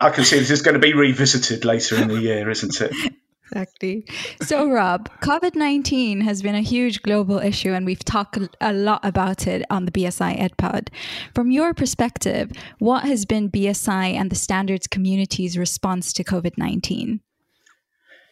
I 0.00 0.10
can 0.10 0.24
see 0.24 0.38
this 0.38 0.50
is 0.50 0.62
going 0.62 0.74
to 0.74 0.80
be 0.80 0.94
revisited 0.94 1.64
later 1.64 1.96
in 2.00 2.08
the 2.08 2.20
year, 2.20 2.48
isn't 2.48 2.80
it? 2.80 2.92
Exactly. 3.52 4.04
So, 4.42 4.70
Rob, 4.70 5.10
COVID 5.22 5.56
19 5.56 6.20
has 6.20 6.40
been 6.40 6.54
a 6.54 6.60
huge 6.60 7.02
global 7.02 7.38
issue, 7.38 7.72
and 7.72 7.84
we've 7.84 8.04
talked 8.04 8.38
a 8.60 8.72
lot 8.72 9.00
about 9.02 9.46
it 9.46 9.64
on 9.70 9.86
the 9.86 9.90
BSI 9.90 10.38
EdPod. 10.38 10.88
From 11.34 11.50
your 11.50 11.74
perspective, 11.74 12.52
what 12.78 13.04
has 13.04 13.24
been 13.24 13.50
BSI 13.50 14.14
and 14.14 14.30
the 14.30 14.36
standards 14.36 14.86
community's 14.86 15.58
response 15.58 16.12
to 16.14 16.24
COVID 16.24 16.58
19? 16.58 17.20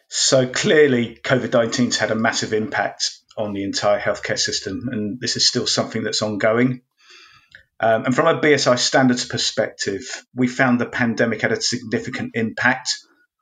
So, 0.09 0.47
clearly, 0.47 1.19
COVID 1.25 1.51
19's 1.51 1.99
had 1.99 2.13
a 2.13 2.15
massive 2.15 2.53
impact 2.53 3.11
on 3.37 3.55
the 3.55 3.65
entire 3.65 4.01
healthcare 4.01 4.39
system, 4.39 4.89
and 4.93 5.21
this 5.21 5.37
is 5.37 5.49
still 5.49 5.67
something 5.67 6.05
that's 6.05 6.23
ongoing. 6.23 6.83
Um, 7.81 8.07
and 8.07 8.15
from 8.15 8.27
a 8.27 8.41
BSI 8.41 8.79
standards 8.79 9.27
perspective, 9.27 10.03
we 10.35 10.49
found 10.49 10.81
the 10.81 10.87
pandemic 10.87 11.43
had 11.43 11.53
a 11.53 11.61
significant 11.61 12.33
impact 12.35 12.91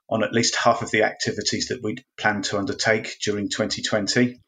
on 0.08 0.22
at 0.22 0.32
least 0.32 0.56
half 0.56 0.82
of 0.82 0.90
the 0.90 1.02
activities 1.02 1.68
that 1.68 1.82
we'd 1.82 2.04
planned 2.16 2.44
to 2.44 2.58
undertake 2.58 3.16
during 3.24 3.48
2020. 3.48 4.40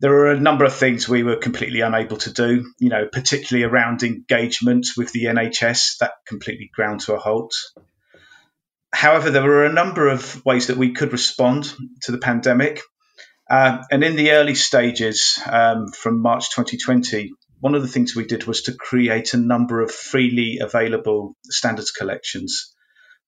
There 0.00 0.12
are 0.12 0.32
a 0.32 0.40
number 0.40 0.64
of 0.64 0.74
things 0.74 1.08
we 1.08 1.22
were 1.22 1.36
completely 1.36 1.80
unable 1.80 2.16
to 2.18 2.32
do, 2.32 2.64
you 2.78 2.88
know, 2.88 3.08
particularly 3.10 3.64
around 3.64 4.02
engagement 4.02 4.88
with 4.96 5.12
the 5.12 5.24
NHS, 5.24 5.98
that 5.98 6.12
completely 6.26 6.70
ground 6.74 7.00
to 7.02 7.14
a 7.14 7.18
halt. 7.18 7.54
However, 8.92 9.30
there 9.30 9.42
were 9.42 9.64
a 9.64 9.72
number 9.72 10.08
of 10.08 10.44
ways 10.44 10.68
that 10.68 10.76
we 10.76 10.92
could 10.92 11.12
respond 11.12 11.72
to 12.02 12.12
the 12.12 12.18
pandemic. 12.18 12.80
Uh, 13.50 13.82
and 13.90 14.02
in 14.02 14.16
the 14.16 14.32
early 14.32 14.54
stages 14.54 15.38
um, 15.46 15.88
from 15.88 16.22
March 16.22 16.50
2020, 16.50 17.32
one 17.60 17.74
of 17.74 17.82
the 17.82 17.88
things 17.88 18.14
we 18.14 18.26
did 18.26 18.44
was 18.44 18.62
to 18.62 18.74
create 18.74 19.34
a 19.34 19.38
number 19.38 19.80
of 19.80 19.90
freely 19.90 20.58
available 20.60 21.36
standards 21.44 21.90
collections 21.90 22.73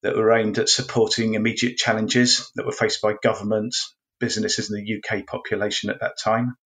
that 0.02 0.16
were 0.16 0.32
aimed 0.32 0.58
at 0.58 0.68
supporting 0.68 1.34
immediate 1.34 1.76
challenges 1.76 2.50
that 2.54 2.66
were 2.66 2.72
faced 2.72 3.00
by 3.02 3.14
government, 3.22 3.74
businesses, 4.20 4.70
and 4.70 4.78
the 4.78 4.96
UK 4.96 5.26
population 5.26 5.90
at 5.90 6.00
that 6.00 6.18
time. 6.22 6.56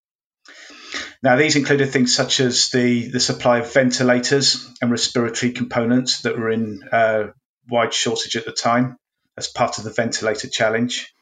Now, 1.23 1.37
these 1.37 1.57
included 1.57 1.91
things 1.91 2.15
such 2.15 2.41
as 2.41 2.71
the, 2.71 3.09
the 3.09 3.21
supply 3.21 3.59
of 3.59 3.73
ventilators 3.73 4.67
and 4.81 4.91
respiratory 4.91 5.53
components 5.53 6.23
that 6.23 6.39
were 6.39 6.51
in 6.51 6.83
uh, 6.91 7.25
wide 7.69 7.93
shortage 7.93 8.37
at 8.37 8.47
the 8.47 8.53
time 8.53 8.97
as 9.37 9.49
part 9.49 9.79
of 9.79 9.85
the 9.85 9.93
ventilator 9.93 10.49
challenge. 10.49 11.13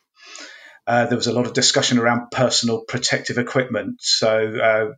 Uh, 0.86 1.06
there 1.06 1.16
was 1.16 1.26
a 1.26 1.32
lot 1.32 1.46
of 1.46 1.52
discussion 1.52 1.98
around 1.98 2.30
personal 2.30 2.84
protective 2.86 3.38
equipment, 3.38 3.96
so 4.00 4.56
uh, 4.56 4.92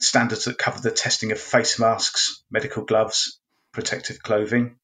standards 0.00 0.46
that 0.46 0.58
cover 0.58 0.80
the 0.80 0.90
testing 0.90 1.30
of 1.32 1.38
face 1.38 1.78
masks, 1.78 2.42
medical 2.50 2.84
gloves, 2.84 3.38
protective 3.72 4.20
clothing. 4.22 4.76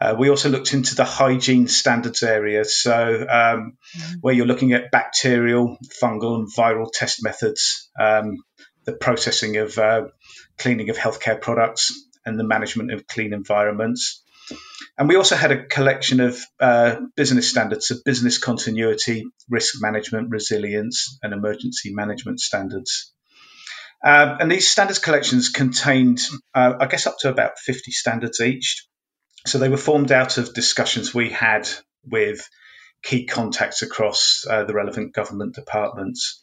Uh, 0.00 0.14
we 0.18 0.28
also 0.28 0.48
looked 0.48 0.74
into 0.74 0.94
the 0.94 1.04
hygiene 1.04 1.68
standards 1.68 2.22
area, 2.22 2.64
so 2.64 2.92
um, 3.20 3.76
mm-hmm. 3.96 4.14
where 4.20 4.34
you're 4.34 4.46
looking 4.46 4.72
at 4.72 4.90
bacterial, 4.90 5.78
fungal, 6.02 6.36
and 6.36 6.48
viral 6.54 6.90
test 6.92 7.22
methods, 7.22 7.90
um, 7.98 8.36
the 8.84 8.92
processing 8.92 9.56
of 9.56 9.78
uh, 9.78 10.06
cleaning 10.58 10.90
of 10.90 10.96
healthcare 10.96 11.40
products, 11.40 11.92
and 12.24 12.38
the 12.38 12.44
management 12.44 12.92
of 12.92 13.06
clean 13.06 13.32
environments. 13.32 14.22
And 14.98 15.08
we 15.08 15.16
also 15.16 15.36
had 15.36 15.52
a 15.52 15.66
collection 15.66 16.20
of 16.20 16.40
uh, 16.60 16.96
business 17.16 17.48
standards, 17.48 17.88
so 17.88 17.96
business 18.04 18.38
continuity, 18.38 19.24
risk 19.48 19.74
management, 19.80 20.30
resilience, 20.30 21.18
and 21.22 21.32
emergency 21.32 21.92
management 21.92 22.40
standards. 22.40 23.12
Uh, 24.04 24.36
and 24.40 24.50
these 24.50 24.68
standards 24.68 24.98
collections 24.98 25.48
contained, 25.48 26.20
uh, 26.54 26.74
I 26.80 26.86
guess, 26.86 27.06
up 27.06 27.16
to 27.20 27.28
about 27.28 27.58
50 27.58 27.90
standards 27.92 28.40
each. 28.40 28.86
So 29.46 29.58
they 29.58 29.68
were 29.68 29.76
formed 29.76 30.12
out 30.12 30.38
of 30.38 30.54
discussions 30.54 31.14
we 31.14 31.30
had 31.30 31.68
with 32.04 32.48
key 33.02 33.26
contacts 33.26 33.82
across 33.82 34.44
uh, 34.48 34.64
the 34.64 34.74
relevant 34.74 35.14
government 35.14 35.54
departments. 35.54 36.42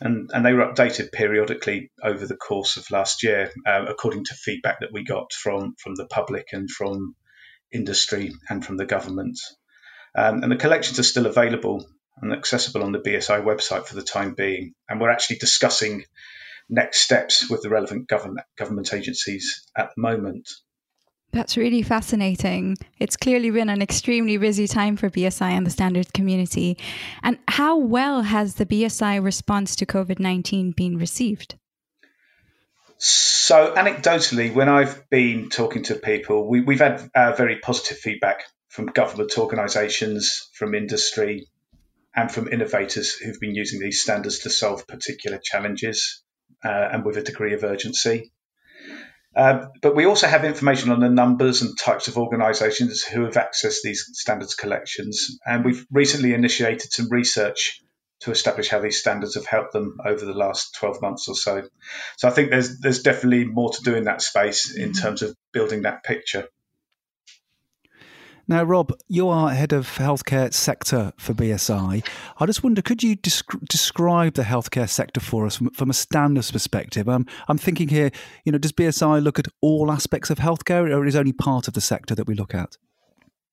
And, 0.00 0.30
and 0.32 0.46
they 0.46 0.52
were 0.52 0.66
updated 0.66 1.12
periodically 1.12 1.90
over 2.02 2.26
the 2.26 2.36
course 2.36 2.76
of 2.76 2.90
last 2.90 3.22
year, 3.22 3.52
uh, 3.66 3.84
according 3.88 4.24
to 4.26 4.34
feedback 4.34 4.80
that 4.80 4.92
we 4.92 5.04
got 5.04 5.32
from, 5.32 5.74
from 5.78 5.94
the 5.96 6.06
public 6.06 6.48
and 6.52 6.70
from 6.70 7.14
industry 7.72 8.32
and 8.48 8.64
from 8.64 8.76
the 8.76 8.86
government. 8.86 9.38
Um, 10.16 10.42
and 10.42 10.50
the 10.50 10.56
collections 10.56 10.98
are 10.98 11.04
still 11.04 11.26
available 11.26 11.86
and 12.22 12.32
accessible 12.32 12.82
on 12.82 12.92
the 12.92 13.00
BSI 13.00 13.44
website 13.44 13.86
for 13.86 13.94
the 13.94 14.02
time 14.02 14.34
being. 14.34 14.72
And 14.88 15.00
we're 15.00 15.10
actually 15.10 15.36
discussing 15.36 16.04
next 16.68 17.00
steps 17.00 17.50
with 17.50 17.62
the 17.62 17.68
relevant 17.68 18.08
government, 18.08 18.46
government 18.56 18.94
agencies 18.94 19.66
at 19.76 19.90
the 19.94 20.00
moment. 20.00 20.48
That's 21.32 21.56
really 21.56 21.82
fascinating. 21.82 22.78
It's 22.98 23.16
clearly 23.16 23.50
been 23.50 23.68
an 23.68 23.82
extremely 23.82 24.38
busy 24.38 24.66
time 24.66 24.96
for 24.96 25.10
BSI 25.10 25.50
and 25.50 25.66
the 25.66 25.70
standards 25.70 26.10
community. 26.10 26.78
And 27.22 27.38
how 27.48 27.76
well 27.76 28.22
has 28.22 28.54
the 28.54 28.66
BSI 28.66 29.22
response 29.22 29.76
to 29.76 29.86
COVID 29.86 30.18
19 30.18 30.72
been 30.72 30.98
received? 30.98 31.56
So, 32.96 33.74
anecdotally, 33.74 34.52
when 34.52 34.68
I've 34.68 35.08
been 35.08 35.50
talking 35.50 35.84
to 35.84 35.94
people, 35.94 36.48
we, 36.48 36.64
have 36.76 37.00
had 37.00 37.10
uh, 37.14 37.32
very 37.36 37.58
positive 37.60 37.98
feedback 37.98 38.42
from 38.68 38.86
government 38.86 39.38
organisations, 39.38 40.50
from 40.54 40.74
industry, 40.74 41.46
and 42.16 42.32
from 42.32 42.48
innovators 42.48 43.14
who've 43.14 43.38
been 43.38 43.54
using 43.54 43.78
these 43.78 44.02
standards 44.02 44.40
to 44.40 44.50
solve 44.50 44.88
particular 44.88 45.38
challenges 45.42 46.24
uh, 46.64 46.88
and 46.92 47.04
with 47.04 47.16
a 47.16 47.22
degree 47.22 47.54
of 47.54 47.62
urgency. 47.62 48.32
Uh, 49.38 49.68
but 49.82 49.94
we 49.94 50.04
also 50.04 50.26
have 50.26 50.44
information 50.44 50.90
on 50.90 50.98
the 50.98 51.08
numbers 51.08 51.62
and 51.62 51.78
types 51.78 52.08
of 52.08 52.18
organisations 52.18 53.04
who 53.04 53.24
have 53.24 53.34
accessed 53.34 53.82
these 53.84 54.10
standards 54.14 54.56
collections. 54.56 55.38
And 55.46 55.64
we've 55.64 55.86
recently 55.92 56.34
initiated 56.34 56.92
some 56.92 57.08
research 57.08 57.80
to 58.22 58.32
establish 58.32 58.68
how 58.68 58.80
these 58.80 58.98
standards 58.98 59.36
have 59.36 59.46
helped 59.46 59.72
them 59.72 59.98
over 60.04 60.24
the 60.24 60.32
last 60.32 60.74
12 60.80 61.00
months 61.00 61.28
or 61.28 61.36
so. 61.36 61.62
So 62.16 62.26
I 62.26 62.32
think 62.32 62.50
there's 62.50 62.80
there's 62.80 63.02
definitely 63.04 63.44
more 63.44 63.70
to 63.70 63.82
do 63.82 63.94
in 63.94 64.04
that 64.04 64.22
space 64.22 64.74
in 64.76 64.90
mm-hmm. 64.90 65.02
terms 65.02 65.22
of 65.22 65.36
building 65.52 65.82
that 65.82 66.02
picture. 66.02 66.48
Now, 68.50 68.64
Rob, 68.64 68.98
you 69.08 69.28
are 69.28 69.50
head 69.50 69.74
of 69.74 69.86
healthcare 69.86 70.54
sector 70.54 71.12
for 71.18 71.34
BSI. 71.34 72.02
I 72.38 72.46
just 72.46 72.64
wonder, 72.64 72.80
could 72.80 73.02
you 73.02 73.14
desc- 73.14 73.68
describe 73.68 74.34
the 74.34 74.42
healthcare 74.42 74.88
sector 74.88 75.20
for 75.20 75.44
us 75.44 75.56
from, 75.56 75.68
from 75.72 75.90
a 75.90 75.92
standards 75.92 76.50
perspective? 76.50 77.10
Um, 77.10 77.26
I'm 77.48 77.58
thinking 77.58 77.88
here, 77.88 78.10
you 78.46 78.52
know, 78.52 78.56
does 78.56 78.72
BSI 78.72 79.22
look 79.22 79.38
at 79.38 79.48
all 79.60 79.92
aspects 79.92 80.30
of 80.30 80.38
healthcare, 80.38 80.90
or 80.96 81.04
is 81.04 81.14
only 81.14 81.34
part 81.34 81.68
of 81.68 81.74
the 81.74 81.82
sector 81.82 82.14
that 82.14 82.26
we 82.26 82.34
look 82.34 82.54
at? 82.54 82.78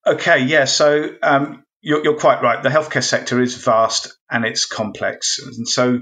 Okay, 0.07 0.45
yeah. 0.45 0.63
So 0.63 1.09
um, 1.21 1.65
you're, 1.81 2.01
you're 2.01 2.17
quite 2.17 2.41
right. 2.41 2.63
The 2.63 2.69
healthcare 2.69 3.03
sector 3.03 3.41
is 3.41 3.61
vast 3.61 4.17
and 4.31 4.45
it's 4.45 4.65
complex, 4.65 5.39
and 5.39 5.67
so 5.67 5.99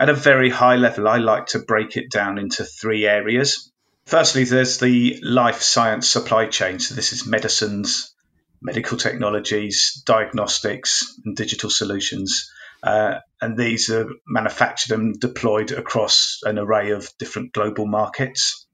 at 0.00 0.08
a 0.08 0.14
very 0.14 0.50
high 0.50 0.76
level, 0.76 1.06
I 1.06 1.18
like 1.18 1.46
to 1.48 1.60
break 1.60 1.96
it 1.96 2.10
down 2.10 2.38
into 2.38 2.64
three 2.64 3.06
areas. 3.06 3.69
Firstly, 4.10 4.42
there's 4.42 4.78
the 4.78 5.20
life 5.22 5.62
science 5.62 6.08
supply 6.08 6.46
chain. 6.46 6.80
So 6.80 6.96
this 6.96 7.12
is 7.12 7.28
medicines, 7.28 8.12
medical 8.60 8.98
technologies, 8.98 10.02
diagnostics, 10.04 11.16
and 11.24 11.36
digital 11.36 11.70
solutions. 11.70 12.50
Uh, 12.82 13.20
and 13.40 13.56
these 13.56 13.88
are 13.88 14.08
manufactured 14.26 14.98
and 14.98 15.20
deployed 15.20 15.70
across 15.70 16.40
an 16.42 16.58
array 16.58 16.90
of 16.90 17.08
different 17.20 17.52
global 17.52 17.86
markets. 17.86 18.66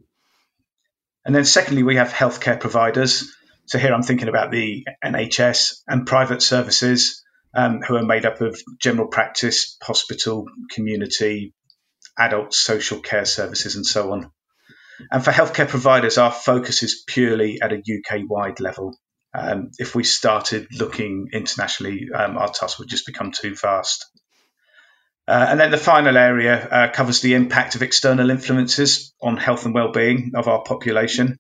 And 1.27 1.35
then, 1.35 1.45
secondly, 1.45 1.83
we 1.83 1.97
have 1.97 2.15
healthcare 2.15 2.59
providers. 2.59 3.31
So 3.67 3.79
here 3.79 3.93
I'm 3.93 4.05
thinking 4.05 4.29
about 4.29 4.51
the 4.51 4.87
NHS 5.05 5.83
and 5.87 6.07
private 6.07 6.41
services 6.41 7.23
um, 7.55 7.83
who 7.83 7.97
are 7.97 8.07
made 8.07 8.25
up 8.25 8.41
of 8.41 8.59
general 8.81 9.09
practice, 9.09 9.77
hospital, 9.83 10.47
community, 10.71 11.53
adult 12.19 12.55
social 12.55 13.01
care 13.01 13.27
services, 13.27 13.77
and 13.77 13.85
so 13.85 14.13
on. 14.13 14.31
And 15.11 15.25
for 15.25 15.31
healthcare 15.31 15.69
providers, 15.69 16.19
our 16.19 16.33
focus 16.33 16.83
is 16.83 17.03
purely 17.07 17.61
at 17.61 17.73
a 17.73 17.77
UK 17.77 18.23
wide 18.29 18.61
level. 18.61 18.97
Um, 19.35 19.71
if 19.79 19.95
we 19.95 20.05
started 20.05 20.69
looking 20.73 21.29
internationally, 21.33 22.09
um, 22.15 22.39
our 22.39 22.49
task 22.49 22.79
would 22.79 22.89
just 22.89 23.07
become 23.07 23.33
too 23.33 23.55
vast. 23.55 24.07
Uh, 25.29 25.47
and 25.51 25.61
then 25.61 25.71
the 25.71 25.77
final 25.77 26.17
area 26.17 26.69
uh, 26.69 26.93
covers 26.93 27.21
the 27.21 27.35
impact 27.35 27.75
of 27.75 27.83
external 27.83 28.31
influences 28.31 29.13
on 29.21 29.37
health 29.37 29.65
and 29.65 29.75
well-being 29.75 30.33
of 30.35 30.47
our 30.47 30.63
population. 30.63 31.39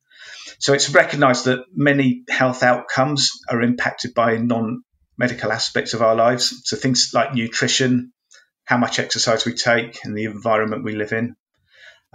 So 0.59 0.73
it's 0.73 0.91
recognised 0.91 1.45
that 1.45 1.61
many 1.73 2.25
health 2.29 2.63
outcomes 2.63 3.31
are 3.49 3.63
impacted 3.63 4.13
by 4.13 4.37
non-medical 4.39 5.53
aspects 5.53 5.95
of 5.95 6.03
our 6.03 6.17
lives. 6.17 6.63
So 6.65 6.77
things 6.77 7.13
like 7.15 7.33
nutrition, 7.35 8.13
how 8.65 8.77
much 8.77 8.99
exercise 8.99 9.47
we 9.47 9.55
take, 9.55 10.05
and 10.05 10.17
the 10.17 10.25
environment 10.25 10.85
we 10.85 10.97
live 10.97 11.13
in. 11.13 11.37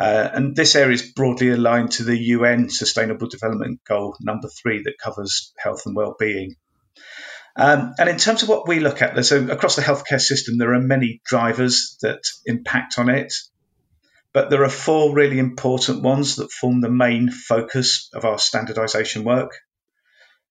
Uh, 0.02 0.32
and 0.34 0.56
this 0.56 0.76
area 0.76 0.96
is 0.96 1.12
broadly 1.12 1.50
aligned 1.50 1.92
to 1.92 2.04
the 2.04 2.18
UN 2.18 2.70
Sustainable 2.70 3.28
Development 3.28 3.80
Goal 3.88 4.16
number 4.20 4.48
three 4.48 4.82
that 4.82 4.98
covers 4.98 5.54
health 5.60 5.84
and 5.86 5.96
well-being. 5.96 6.56
Um, 7.56 7.94
and 8.00 8.10
in 8.10 8.18
terms 8.18 8.42
of 8.42 8.50
what 8.50 8.68
we 8.68 8.80
look 8.80 9.04
at, 9.04 9.24
so 9.24 9.48
across 9.52 9.76
the 9.76 9.84
healthcare 9.84 10.20
system, 10.20 10.58
there 10.58 10.74
are 10.74 10.82
many 10.82 11.22
drivers 11.24 11.98
that 12.02 12.24
impact 12.48 12.98
on 12.98 13.10
it, 13.10 13.32
but 14.34 14.50
there 14.50 14.64
are 14.64 14.70
four 14.70 15.14
really 15.14 15.38
important 15.38 16.02
ones 16.02 16.38
that 16.38 16.52
form 16.52 16.82
the 16.82 16.90
main 16.90 17.30
focus 17.30 18.10
of 18.16 18.26
our 18.26 18.38
standardisation 18.38 19.24
work. 19.24 19.52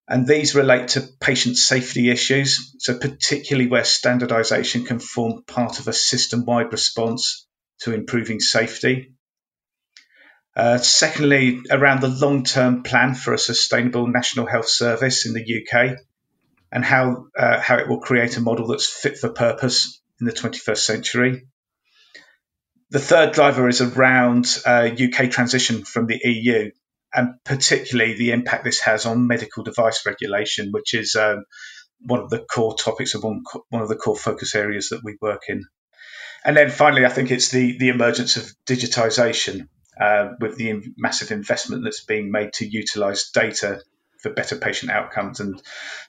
And 0.07 0.29
these 0.29 0.55
relate 0.55 0.89
to 0.89 1.09
patient 1.21 1.57
safety 1.57 2.09
issues, 2.11 2.77
so 2.79 2.97
particularly 2.97 3.69
where 3.69 3.83
standardisation 3.83 4.87
can 4.87 5.01
form 5.01 5.43
part 5.45 5.81
of 5.81 5.89
a 5.89 5.93
system-wide 5.93 6.71
response 6.71 7.49
to 7.81 7.93
improving 7.93 8.39
safety. 8.39 9.15
Uh, 10.57 10.79
secondly, 10.79 11.61
around 11.71 12.01
the 12.01 12.09
long 12.09 12.43
term 12.43 12.83
plan 12.83 13.15
for 13.15 13.33
a 13.33 13.39
sustainable 13.39 14.09
national 14.09 14.47
health 14.47 14.69
service 14.69 15.27
in 15.27 15.33
the 15.33 15.43
UK 15.43 15.97
and 16.73 16.85
how, 16.85 17.27
uh, 17.39 17.61
how 17.61 17.79
it 17.79 17.89
will 17.89 18.01
create 18.01 18.37
a 18.37 18.41
model 18.41 18.67
that's 18.67 18.87
fit 18.87 19.19
for 19.19 19.31
purpose 19.31 20.01
in 20.21 20.27
the 20.27 20.33
21st 20.33 20.79
century. 20.79 21.47
The 22.91 22.99
third 22.99 23.33
driver 23.33 23.69
is 23.69 23.81
around 23.81 24.59
uh, 24.67 24.91
UK 24.93 25.31
transition 25.31 25.85
from 25.85 26.07
the 26.07 26.21
EU 26.25 26.71
and 27.15 27.35
particularly 27.45 28.15
the 28.15 28.33
impact 28.33 28.65
this 28.65 28.81
has 28.81 29.07
on 29.07 29.27
medical 29.27 29.63
device 29.63 30.05
regulation, 30.05 30.71
which 30.73 30.95
is 30.95 31.15
um, 31.15 31.45
one 32.01 32.21
of 32.21 32.31
the 32.31 32.41
core 32.41 32.77
topics 32.77 33.15
of 33.15 33.23
one, 33.23 33.43
one 33.69 33.83
of 33.83 33.89
the 33.89 33.97
core 33.97 34.17
focus 34.17 34.55
areas 34.55 34.89
that 34.89 35.03
we 35.05 35.17
work 35.21 35.43
in. 35.49 35.65
And 36.45 36.57
then 36.57 36.71
finally, 36.71 37.05
I 37.05 37.11
think 37.11 37.31
it's 37.31 37.51
the, 37.51 37.77
the 37.79 37.89
emergence 37.91 38.37
of 38.37 38.51
digitization 38.67 39.69
uh, 40.01 40.31
with 40.41 40.57
the 40.57 40.83
massive 40.97 41.31
investment 41.31 41.85
that's 41.85 42.05
being 42.05 42.31
made 42.31 42.53
to 42.55 42.67
utilize 42.67 43.31
data 43.31 43.81
for 44.19 44.31
better 44.31 44.57
patient 44.57 44.91
outcomes 44.91 45.41
and 45.41 45.63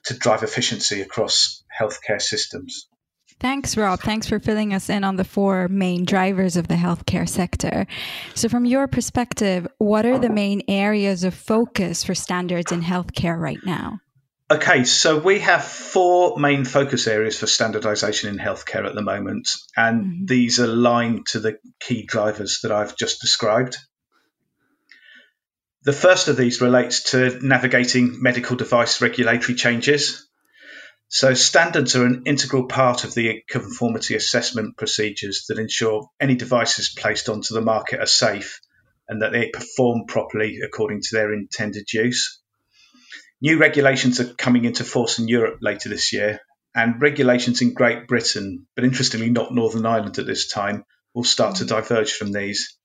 to 0.04 0.14
drive 0.14 0.42
efficiency 0.42 1.00
across 1.00 1.62
healthcare 1.78 2.20
systems. 2.20 2.86
Thanks, 3.40 3.76
Rob. 3.76 4.00
Thanks 4.00 4.28
for 4.28 4.38
filling 4.38 4.72
us 4.72 4.88
in 4.88 5.02
on 5.02 5.16
the 5.16 5.24
four 5.24 5.66
main 5.68 6.04
drivers 6.04 6.56
of 6.56 6.68
the 6.68 6.74
healthcare 6.74 7.28
sector. 7.28 7.86
So, 8.34 8.48
from 8.48 8.64
your 8.64 8.86
perspective, 8.86 9.66
what 9.78 10.06
are 10.06 10.18
the 10.18 10.30
main 10.30 10.62
areas 10.68 11.24
of 11.24 11.34
focus 11.34 12.04
for 12.04 12.14
standards 12.14 12.70
in 12.70 12.82
healthcare 12.82 13.38
right 13.38 13.58
now? 13.64 13.98
Okay, 14.52 14.84
so 14.84 15.18
we 15.18 15.38
have 15.38 15.64
four 15.64 16.38
main 16.38 16.66
focus 16.66 17.06
areas 17.06 17.38
for 17.38 17.46
standardization 17.46 18.28
in 18.28 18.36
healthcare 18.36 18.86
at 18.86 18.94
the 18.94 19.00
moment, 19.00 19.48
and 19.78 20.04
mm-hmm. 20.04 20.24
these 20.26 20.58
align 20.58 21.24
to 21.28 21.40
the 21.40 21.56
key 21.80 22.04
drivers 22.04 22.60
that 22.62 22.70
I've 22.70 22.94
just 22.94 23.22
described. 23.22 23.78
The 25.84 25.94
first 25.94 26.28
of 26.28 26.36
these 26.36 26.60
relates 26.60 27.12
to 27.12 27.38
navigating 27.40 28.22
medical 28.22 28.54
device 28.54 29.00
regulatory 29.00 29.54
changes. 29.54 30.28
So, 31.08 31.32
standards 31.32 31.96
are 31.96 32.04
an 32.04 32.24
integral 32.26 32.66
part 32.66 33.04
of 33.04 33.14
the 33.14 33.42
conformity 33.48 34.16
assessment 34.16 34.76
procedures 34.76 35.46
that 35.48 35.58
ensure 35.58 36.10
any 36.20 36.34
devices 36.34 36.94
placed 36.94 37.30
onto 37.30 37.54
the 37.54 37.62
market 37.62 38.00
are 38.00 38.06
safe 38.06 38.60
and 39.08 39.22
that 39.22 39.32
they 39.32 39.48
perform 39.48 40.04
properly 40.06 40.58
according 40.62 41.00
to 41.00 41.08
their 41.16 41.32
intended 41.32 41.90
use. 41.90 42.41
New 43.42 43.58
regulations 43.58 44.20
are 44.20 44.34
coming 44.34 44.64
into 44.64 44.84
force 44.84 45.18
in 45.18 45.26
Europe 45.26 45.58
later 45.60 45.88
this 45.88 46.12
year, 46.12 46.38
and 46.76 47.02
regulations 47.02 47.60
in 47.60 47.74
Great 47.74 48.06
Britain, 48.06 48.68
but 48.76 48.84
interestingly 48.84 49.30
not 49.30 49.52
Northern 49.52 49.84
Ireland 49.84 50.20
at 50.20 50.26
this 50.26 50.46
time, 50.46 50.84
will 51.12 51.24
start 51.24 51.56
to 51.56 51.64
mm. 51.64 51.68
diverge 51.68 52.12
from 52.12 52.30
these. 52.30 52.78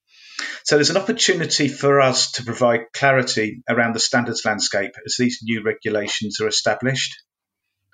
So 0.63 0.75
there's 0.75 0.89
an 0.89 0.97
opportunity 0.97 1.67
for 1.67 2.01
us 2.01 2.31
to 2.33 2.43
provide 2.43 2.91
clarity 2.91 3.61
around 3.69 3.93
the 3.93 3.99
standards 3.99 4.45
landscape 4.45 4.93
as 5.05 5.15
these 5.19 5.39
new 5.43 5.61
regulations 5.61 6.41
are 6.41 6.47
established. 6.47 7.15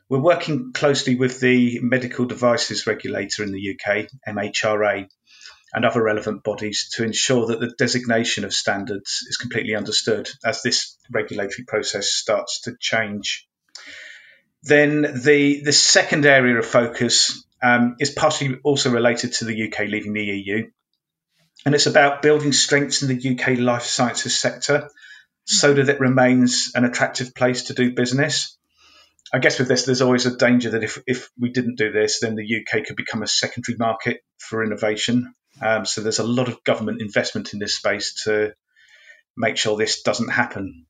We're 0.08 0.20
working 0.22 0.72
closely 0.72 1.16
with 1.16 1.42
the 1.42 1.82
Medical 1.82 2.26
Devices 2.26 2.88
Regulator 2.88 3.44
in 3.44 3.52
the 3.52 3.76
UK, 3.76 4.08
MHRA, 4.26 5.10
and 5.74 5.86
other 5.86 6.04
relevant 6.04 6.44
bodies 6.44 6.90
to 6.94 7.04
ensure 7.04 7.48
that 7.48 7.60
the 7.60 7.74
designation 7.78 8.46
of 8.46 8.54
standards 8.54 9.26
is 9.28 9.38
completely 9.38 9.76
understood 9.76 10.30
as 10.46 10.62
this 10.62 10.98
regulatory 11.12 11.66
process 11.66 12.10
starts 12.10 12.62
to 12.62 12.76
change. 12.80 13.48
Then 14.62 15.02
the, 15.02 15.62
the 15.64 15.74
second 15.74 16.26
area 16.26 16.58
of 16.58 16.66
focus 16.66 17.44
um, 17.62 17.96
is 18.00 18.12
partially 18.12 18.58
also 18.64 18.92
related 18.92 19.34
to 19.34 19.46
the 19.46 19.68
UK 19.68 19.88
leaving 19.88 20.14
the 20.14 20.24
EU. 20.24 20.70
And 21.66 21.74
it's 21.74 21.88
about 21.88 22.22
building 22.22 22.54
strengths 22.54 23.02
in 23.02 23.08
the 23.08 23.32
UK 23.32 23.58
life 23.58 23.84
sciences 23.84 24.38
sector 24.38 24.90
so 25.46 25.74
that 25.74 25.90
it 25.90 26.00
remains 26.00 26.72
an 26.76 26.86
attractive 26.86 27.34
place 27.34 27.64
to 27.64 27.74
do 27.74 27.94
business. 27.94 28.58
I 29.34 29.40
guess 29.40 29.58
with 29.58 29.68
this, 29.68 29.86
there's 29.86 30.02
always 30.02 30.26
a 30.26 30.38
danger 30.38 30.72
that 30.72 30.84
if, 30.84 31.02
if 31.08 31.30
we 31.40 31.52
didn't 31.52 31.78
do 31.78 31.92
this, 31.92 32.20
then 32.20 32.36
the 32.36 32.62
UK 32.62 32.86
could 32.86 32.96
become 32.96 33.24
a 33.24 33.28
secondary 33.28 33.78
market 33.78 34.24
for 34.38 34.64
innovation. 34.64 35.34
Um, 35.62 35.86
so 35.86 36.02
there's 36.02 36.20
a 36.20 36.24
lot 36.24 36.48
of 36.48 36.64
government 36.64 37.02
investment 37.02 37.54
in 37.54 37.60
this 37.60 37.76
space 37.76 38.24
to 38.26 38.54
make 39.36 39.58
sure 39.58 39.78
this 39.78 40.02
doesn't 40.02 40.30
happen. 40.30 40.86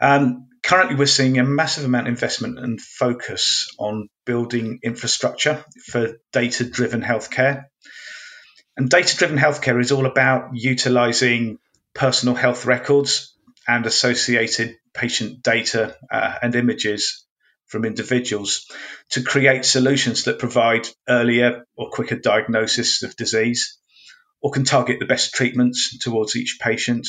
Um, 0.00 0.48
currently, 0.62 0.96
we're 0.96 1.06
seeing 1.06 1.38
a 1.38 1.44
massive 1.44 1.84
amount 1.84 2.06
of 2.06 2.12
investment 2.12 2.58
and 2.58 2.80
focus 2.80 3.74
on 3.78 4.08
building 4.24 4.80
infrastructure 4.82 5.64
for 5.86 6.18
data 6.32 6.64
driven 6.64 7.02
healthcare. 7.02 7.64
And 8.76 8.88
data 8.88 9.16
driven 9.16 9.38
healthcare 9.38 9.80
is 9.80 9.92
all 9.92 10.06
about 10.06 10.50
utilizing 10.54 11.58
personal 11.94 12.34
health 12.34 12.64
records 12.64 13.36
and 13.68 13.86
associated 13.86 14.76
patient 14.94 15.42
data 15.42 15.96
uh, 16.10 16.34
and 16.42 16.54
images 16.54 17.24
from 17.72 17.86
individuals 17.86 18.70
to 19.08 19.22
create 19.22 19.64
solutions 19.64 20.24
that 20.24 20.38
provide 20.38 20.86
earlier 21.08 21.64
or 21.74 21.88
quicker 21.90 22.16
diagnosis 22.16 23.02
of 23.02 23.16
disease 23.16 23.78
or 24.42 24.50
can 24.50 24.64
target 24.64 24.98
the 25.00 25.06
best 25.06 25.32
treatments 25.32 25.98
towards 25.98 26.36
each 26.36 26.58
patient. 26.60 27.08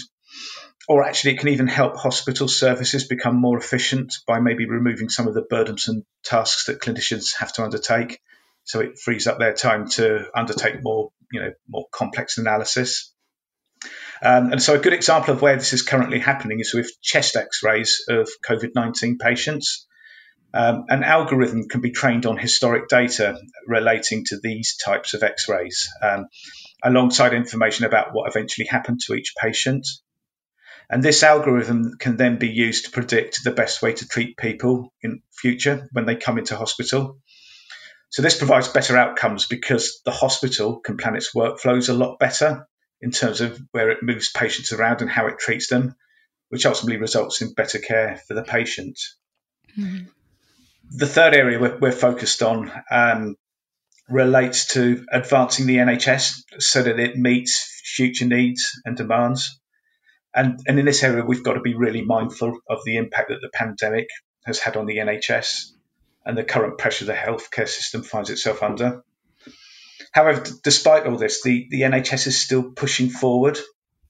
Or 0.88 1.04
actually, 1.04 1.34
it 1.34 1.40
can 1.40 1.50
even 1.50 1.68
help 1.68 1.98
hospital 1.98 2.48
services 2.48 3.08
become 3.08 3.36
more 3.36 3.58
efficient 3.58 4.16
by 4.26 4.40
maybe 4.40 4.66
removing 4.66 5.10
some 5.10 5.28
of 5.28 5.34
the 5.34 5.42
burdensome 5.42 6.06
tasks 6.24 6.66
that 6.66 6.80
clinicians 6.80 7.36
have 7.38 7.52
to 7.54 7.64
undertake. 7.64 8.20
So 8.64 8.80
it 8.80 9.00
frees 9.00 9.28
up 9.28 9.40
their 9.40 9.54
time 9.54 9.90
to 9.92 10.26
undertake 10.34 10.82
more, 10.82 11.12
you 11.32 11.42
know, 11.42 11.52
more 11.68 11.86
complex 11.92 12.38
analysis. 12.38 13.14
Um, 14.22 14.54
and 14.54 14.64
so, 14.64 14.76
a 14.76 14.80
good 14.80 14.94
example 14.94 15.34
of 15.34 15.42
where 15.42 15.58
this 15.58 15.74
is 15.74 15.82
currently 15.82 16.20
happening 16.20 16.62
is 16.62 16.74
with 16.74 16.90
chest 17.02 17.36
x 17.36 17.64
rays 17.64 18.06
of 18.08 18.30
COVID 18.48 18.72
19 18.74 19.18
patients. 19.18 19.86
Um, 20.54 20.86
an 20.90 21.04
algorithm 21.04 21.68
can 21.68 21.82
be 21.82 21.92
trained 21.92 22.26
on 22.26 22.38
historic 22.38 22.88
data 22.88 23.40
relating 23.68 24.24
to 24.26 24.40
these 24.42 24.78
types 24.78 25.16
of 25.16 25.24
x 25.24 25.50
rays, 25.50 25.90
um, 26.02 26.28
alongside 26.84 27.34
information 27.34 27.86
about 27.86 28.14
what 28.14 28.30
eventually 28.30 28.68
happened 28.68 29.00
to 29.06 29.16
each 29.16 29.34
patient. 29.42 29.88
And 30.90 31.02
this 31.02 31.24
algorithm 31.24 31.98
can 31.98 32.18
then 32.18 32.38
be 32.38 32.50
used 32.50 32.86
to 32.86 32.92
predict 32.92 33.44
the 33.44 33.52
best 33.52 33.82
way 33.82 33.94
to 33.94 34.08
treat 34.08 34.38
people 34.38 34.94
in 35.02 35.24
future 35.32 35.88
when 35.92 36.06
they 36.06 36.16
come 36.16 36.38
into 36.38 36.56
hospital. 36.56 37.18
So 38.10 38.22
this 38.22 38.38
provides 38.38 38.68
better 38.68 38.96
outcomes 38.96 39.48
because 39.48 40.02
the 40.06 40.12
hospital 40.12 40.82
can 40.82 40.98
plan 40.98 41.16
its 41.16 41.34
workflows 41.34 41.90
a 41.90 41.94
lot 41.94 42.20
better 42.20 42.68
in 43.02 43.10
terms 43.10 43.42
of 43.42 43.60
where 43.72 43.90
it 43.90 44.04
moves 44.04 44.32
patients 44.32 44.72
around 44.72 45.02
and 45.02 45.10
how 45.10 45.26
it 45.28 45.40
treats 45.40 45.68
them, 45.68 45.96
which 46.50 46.68
ultimately 46.68 46.98
results 46.98 47.42
in 47.42 47.54
better 47.54 47.80
care 47.80 48.22
for 48.28 48.36
the 48.36 48.44
patient. 48.44 49.00
Mm-hmm. 49.76 50.06
The 50.96 51.08
third 51.08 51.34
area 51.36 51.60
we're, 51.60 51.78
we're 51.78 51.92
focused 51.92 52.44
on 52.44 52.72
um, 52.92 53.36
relates 54.10 54.68
to 54.74 55.06
advancing 55.12 55.66
the 55.66 55.78
NHS 55.78 56.44
so 56.60 56.84
that 56.84 57.00
it 57.00 57.18
meets 57.18 57.82
future 57.84 58.26
needs 58.26 58.80
and 58.86 58.96
demands. 58.96 59.60
And, 60.36 60.60
and 60.68 60.80
in 60.80 60.86
this 60.86 61.04
area, 61.04 61.24
we've 61.26 61.44
got 61.44 61.54
to 61.54 61.62
be 61.62 61.76
really 61.76 62.02
mindful 62.02 62.60
of 62.70 62.80
the 62.86 62.98
impact 62.98 63.30
that 63.30 63.40
the 63.42 63.50
pandemic 63.54 64.08
has 64.46 64.60
had 64.60 64.78
on 64.78 64.86
the 64.86 64.98
NHS 64.98 65.72
and 66.26 66.38
the 66.38 66.44
current 66.44 66.78
pressure 66.78 67.06
the 67.06 67.14
healthcare 67.14 67.68
system 67.68 68.04
finds 68.04 68.30
itself 68.30 68.64
under. 68.64 69.04
However, 70.12 70.44
despite 70.64 71.08
all 71.08 71.18
this, 71.18 71.42
the, 71.42 71.68
the 71.70 71.82
NHS 71.82 72.28
is 72.28 72.40
still 72.40 72.72
pushing 72.72 73.10
forward 73.10 73.58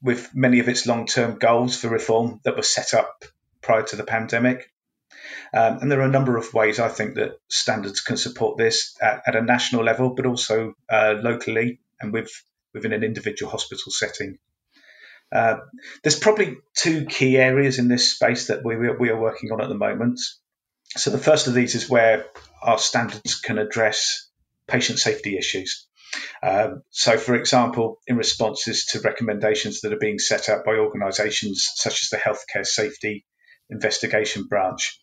with 0.01 0.35
many 0.35 0.59
of 0.59 0.67
its 0.67 0.85
long 0.85 1.07
term 1.07 1.39
goals 1.39 1.77
for 1.77 1.87
reform 1.87 2.41
that 2.43 2.57
were 2.57 2.61
set 2.61 2.93
up 2.93 3.23
prior 3.61 3.83
to 3.83 3.95
the 3.95 4.03
pandemic. 4.03 4.69
Um, 5.53 5.79
and 5.81 5.91
there 5.91 5.99
are 6.01 6.07
a 6.07 6.11
number 6.11 6.37
of 6.37 6.53
ways 6.53 6.79
I 6.79 6.89
think 6.89 7.15
that 7.15 7.39
standards 7.47 8.01
can 8.01 8.17
support 8.17 8.57
this 8.57 8.95
at, 9.01 9.23
at 9.27 9.35
a 9.35 9.41
national 9.41 9.83
level, 9.83 10.09
but 10.15 10.25
also 10.25 10.73
uh, 10.89 11.15
locally 11.21 11.79
and 12.01 12.13
with, 12.13 12.29
within 12.73 12.93
an 12.93 13.03
individual 13.03 13.51
hospital 13.51 13.91
setting. 13.91 14.37
Uh, 15.31 15.57
there's 16.03 16.19
probably 16.19 16.57
two 16.75 17.05
key 17.05 17.37
areas 17.37 17.79
in 17.79 17.87
this 17.87 18.13
space 18.13 18.47
that 18.47 18.63
we, 18.63 18.75
we 18.75 19.09
are 19.09 19.19
working 19.19 19.51
on 19.51 19.61
at 19.61 19.69
the 19.69 19.75
moment. 19.75 20.19
So 20.95 21.09
the 21.09 21.17
first 21.17 21.47
of 21.47 21.55
these 21.55 21.73
is 21.73 21.89
where 21.89 22.25
our 22.61 22.77
standards 22.77 23.39
can 23.39 23.57
address 23.57 24.29
patient 24.67 24.99
safety 24.99 25.37
issues. 25.37 25.87
Um, 26.43 26.83
so, 26.91 27.17
for 27.17 27.33
example, 27.35 27.99
in 28.05 28.17
responses 28.17 28.85
to 28.87 28.99
recommendations 28.99 29.81
that 29.81 29.93
are 29.93 29.97
being 29.97 30.19
set 30.19 30.49
out 30.49 30.65
by 30.65 30.73
organisations 30.73 31.67
such 31.73 32.03
as 32.03 32.09
the 32.09 32.17
Healthcare 32.17 32.65
Safety 32.65 33.25
Investigation 33.69 34.45
Branch, 34.47 34.99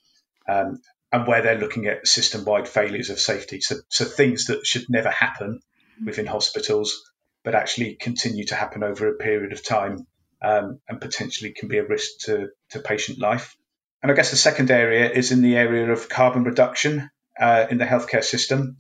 um, 0.48 0.80
and 1.12 1.26
where 1.26 1.42
they're 1.42 1.58
looking 1.58 1.86
at 1.86 2.06
system 2.06 2.44
wide 2.44 2.68
failures 2.68 3.10
of 3.10 3.18
safety. 3.18 3.60
So, 3.60 3.76
so, 3.88 4.04
things 4.04 4.46
that 4.46 4.66
should 4.66 4.84
never 4.88 5.10
happen 5.10 5.60
within 6.04 6.26
hospitals, 6.26 7.10
but 7.44 7.54
actually 7.54 7.96
continue 7.96 8.44
to 8.46 8.54
happen 8.54 8.82
over 8.82 9.08
a 9.08 9.16
period 9.16 9.52
of 9.52 9.64
time 9.64 10.06
um, 10.42 10.80
and 10.88 11.00
potentially 11.00 11.52
can 11.52 11.68
be 11.68 11.78
a 11.78 11.86
risk 11.86 12.26
to, 12.26 12.48
to 12.70 12.80
patient 12.80 13.18
life. 13.18 13.56
And 14.02 14.10
I 14.10 14.14
guess 14.14 14.30
the 14.30 14.36
second 14.36 14.70
area 14.70 15.10
is 15.10 15.30
in 15.30 15.42
the 15.42 15.56
area 15.56 15.90
of 15.92 16.08
carbon 16.08 16.44
reduction 16.44 17.10
uh, 17.38 17.66
in 17.70 17.78
the 17.78 17.84
healthcare 17.84 18.24
system 18.24 18.78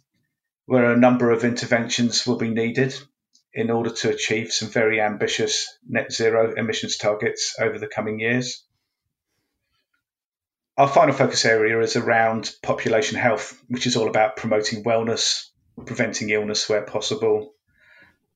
where 0.66 0.92
a 0.92 0.96
number 0.96 1.30
of 1.30 1.44
interventions 1.44 2.26
will 2.26 2.36
be 2.36 2.48
needed 2.48 2.94
in 3.52 3.70
order 3.70 3.90
to 3.90 4.10
achieve 4.10 4.52
some 4.52 4.68
very 4.68 5.00
ambitious 5.00 5.76
net 5.86 6.12
zero 6.12 6.54
emissions 6.56 6.96
targets 6.96 7.56
over 7.60 7.78
the 7.78 7.88
coming 7.88 8.20
years. 8.20 8.64
Our 10.80 10.88
final 10.88 11.14
focus 11.14 11.44
area 11.44 11.78
is 11.80 11.94
around 11.94 12.54
population 12.62 13.18
health, 13.18 13.62
which 13.68 13.86
is 13.86 13.96
all 13.96 14.08
about 14.08 14.36
promoting 14.36 14.82
wellness, 14.82 15.50
preventing 15.84 16.30
illness 16.30 16.70
where 16.70 16.80
possible, 16.80 17.52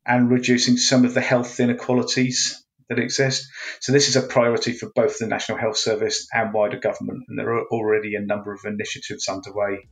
and 0.04 0.30
reducing 0.30 0.76
some 0.76 1.06
of 1.06 1.14
the 1.14 1.22
health 1.22 1.58
inequalities 1.58 2.62
that 2.90 2.98
exist. 2.98 3.46
So, 3.80 3.92
this 3.92 4.10
is 4.10 4.16
a 4.16 4.20
priority 4.20 4.74
for 4.74 4.90
both 4.94 5.16
the 5.16 5.26
National 5.26 5.56
Health 5.56 5.78
Service 5.78 6.28
and 6.34 6.52
wider 6.52 6.78
government, 6.78 7.24
and 7.28 7.38
there 7.38 7.50
are 7.54 7.64
already 7.68 8.14
a 8.14 8.20
number 8.20 8.52
of 8.52 8.60
initiatives 8.66 9.26
underway 9.26 9.88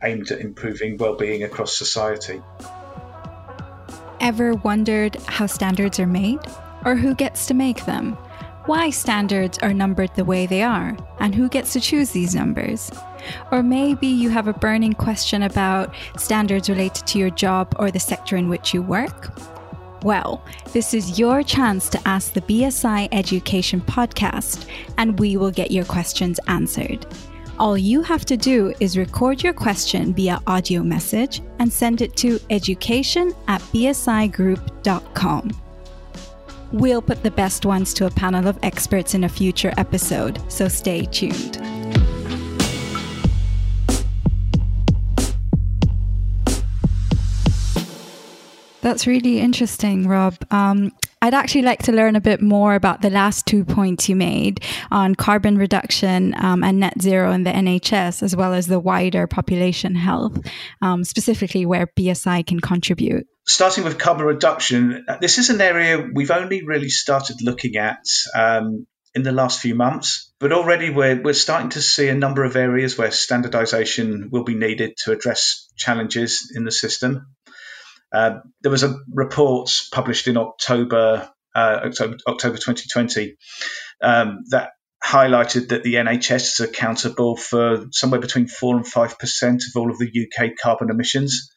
aimed 0.00 0.30
at 0.30 0.40
improving 0.40 0.98
well-being 0.98 1.42
across 1.42 1.76
society. 1.76 2.40
Ever 4.20 4.54
wondered 4.54 5.16
how 5.26 5.46
standards 5.46 5.98
are 5.98 6.06
made 6.06 6.38
or 6.84 6.94
who 6.94 7.16
gets 7.16 7.46
to 7.46 7.54
make 7.54 7.86
them? 7.86 8.16
Why 8.68 8.90
standards 8.90 9.56
are 9.62 9.72
numbered 9.72 10.14
the 10.14 10.26
way 10.26 10.44
they 10.44 10.62
are 10.62 10.94
and 11.20 11.34
who 11.34 11.48
gets 11.48 11.72
to 11.72 11.80
choose 11.80 12.10
these 12.10 12.34
numbers? 12.34 12.92
Or 13.50 13.62
maybe 13.62 14.06
you 14.06 14.28
have 14.28 14.46
a 14.46 14.52
burning 14.52 14.92
question 14.92 15.44
about 15.44 15.94
standards 16.18 16.68
related 16.68 17.06
to 17.06 17.18
your 17.18 17.30
job 17.30 17.74
or 17.78 17.90
the 17.90 17.98
sector 17.98 18.36
in 18.36 18.50
which 18.50 18.74
you 18.74 18.82
work? 18.82 19.32
Well, 20.02 20.44
this 20.74 20.92
is 20.92 21.18
your 21.18 21.42
chance 21.42 21.88
to 21.88 22.00
ask 22.06 22.34
the 22.34 22.42
BSI 22.42 23.08
Education 23.10 23.80
Podcast, 23.80 24.68
and 24.98 25.18
we 25.18 25.38
will 25.38 25.50
get 25.50 25.70
your 25.70 25.86
questions 25.86 26.38
answered. 26.46 27.06
All 27.58 27.78
you 27.78 28.02
have 28.02 28.26
to 28.26 28.36
do 28.36 28.74
is 28.80 28.98
record 28.98 29.42
your 29.42 29.54
question 29.54 30.12
via 30.12 30.42
audio 30.46 30.82
message 30.82 31.40
and 31.58 31.72
send 31.72 32.02
it 32.02 32.14
to 32.16 32.38
education 32.50 33.32
at 33.46 33.62
bsigroup.com. 33.72 35.67
We'll 36.72 37.00
put 37.00 37.22
the 37.22 37.30
best 37.30 37.64
ones 37.64 37.94
to 37.94 38.06
a 38.06 38.10
panel 38.10 38.46
of 38.46 38.58
experts 38.62 39.14
in 39.14 39.24
a 39.24 39.28
future 39.28 39.72
episode, 39.78 40.40
so 40.52 40.68
stay 40.68 41.06
tuned. 41.06 41.56
That's 48.82 49.06
really 49.06 49.40
interesting, 49.40 50.06
Rob. 50.06 50.36
Um, 50.50 50.92
I'd 51.20 51.34
actually 51.34 51.62
like 51.62 51.82
to 51.84 51.92
learn 51.92 52.16
a 52.16 52.20
bit 52.20 52.40
more 52.40 52.74
about 52.74 53.02
the 53.02 53.10
last 53.10 53.44
two 53.44 53.64
points 53.64 54.08
you 54.08 54.14
made 54.14 54.62
on 54.90 55.14
carbon 55.14 55.58
reduction 55.58 56.34
um, 56.38 56.62
and 56.62 56.78
net 56.78 57.00
zero 57.02 57.32
in 57.32 57.42
the 57.42 57.50
NHS, 57.50 58.22
as 58.22 58.36
well 58.36 58.54
as 58.54 58.66
the 58.66 58.78
wider 58.78 59.26
population 59.26 59.94
health, 59.94 60.38
um, 60.80 61.02
specifically 61.02 61.66
where 61.66 61.88
BSI 61.98 62.46
can 62.46 62.60
contribute. 62.60 63.26
Starting 63.48 63.82
with 63.82 63.98
carbon 63.98 64.26
reduction, 64.26 65.06
this 65.22 65.38
is 65.38 65.48
an 65.48 65.60
area 65.62 66.06
we've 66.12 66.30
only 66.30 66.66
really 66.66 66.90
started 66.90 67.38
looking 67.40 67.76
at 67.76 68.04
um, 68.36 68.86
in 69.14 69.22
the 69.22 69.32
last 69.32 69.60
few 69.60 69.74
months, 69.74 70.30
but 70.38 70.52
already 70.52 70.90
we're, 70.90 71.22
we're 71.22 71.32
starting 71.32 71.70
to 71.70 71.80
see 71.80 72.08
a 72.08 72.14
number 72.14 72.44
of 72.44 72.56
areas 72.56 72.98
where 72.98 73.10
standardization 73.10 74.28
will 74.30 74.44
be 74.44 74.54
needed 74.54 74.98
to 74.98 75.12
address 75.12 75.66
challenges 75.78 76.52
in 76.54 76.64
the 76.64 76.70
system. 76.70 77.34
Uh, 78.12 78.40
there 78.60 78.70
was 78.70 78.82
a 78.82 78.98
report 79.10 79.70
published 79.92 80.28
in 80.28 80.36
October, 80.36 81.30
uh, 81.54 81.80
October, 81.84 82.18
October 82.26 82.56
2020 82.58 83.34
um, 84.02 84.40
that 84.50 84.72
highlighted 85.02 85.70
that 85.70 85.82
the 85.82 85.94
NHS 85.94 86.60
is 86.60 86.60
accountable 86.60 87.34
for 87.34 87.86
somewhere 87.92 88.20
between 88.20 88.46
4 88.46 88.76
and 88.76 88.84
5% 88.84 89.54
of 89.54 89.76
all 89.76 89.90
of 89.90 89.98
the 89.98 90.10
UK 90.26 90.50
carbon 90.62 90.90
emissions. 90.90 91.50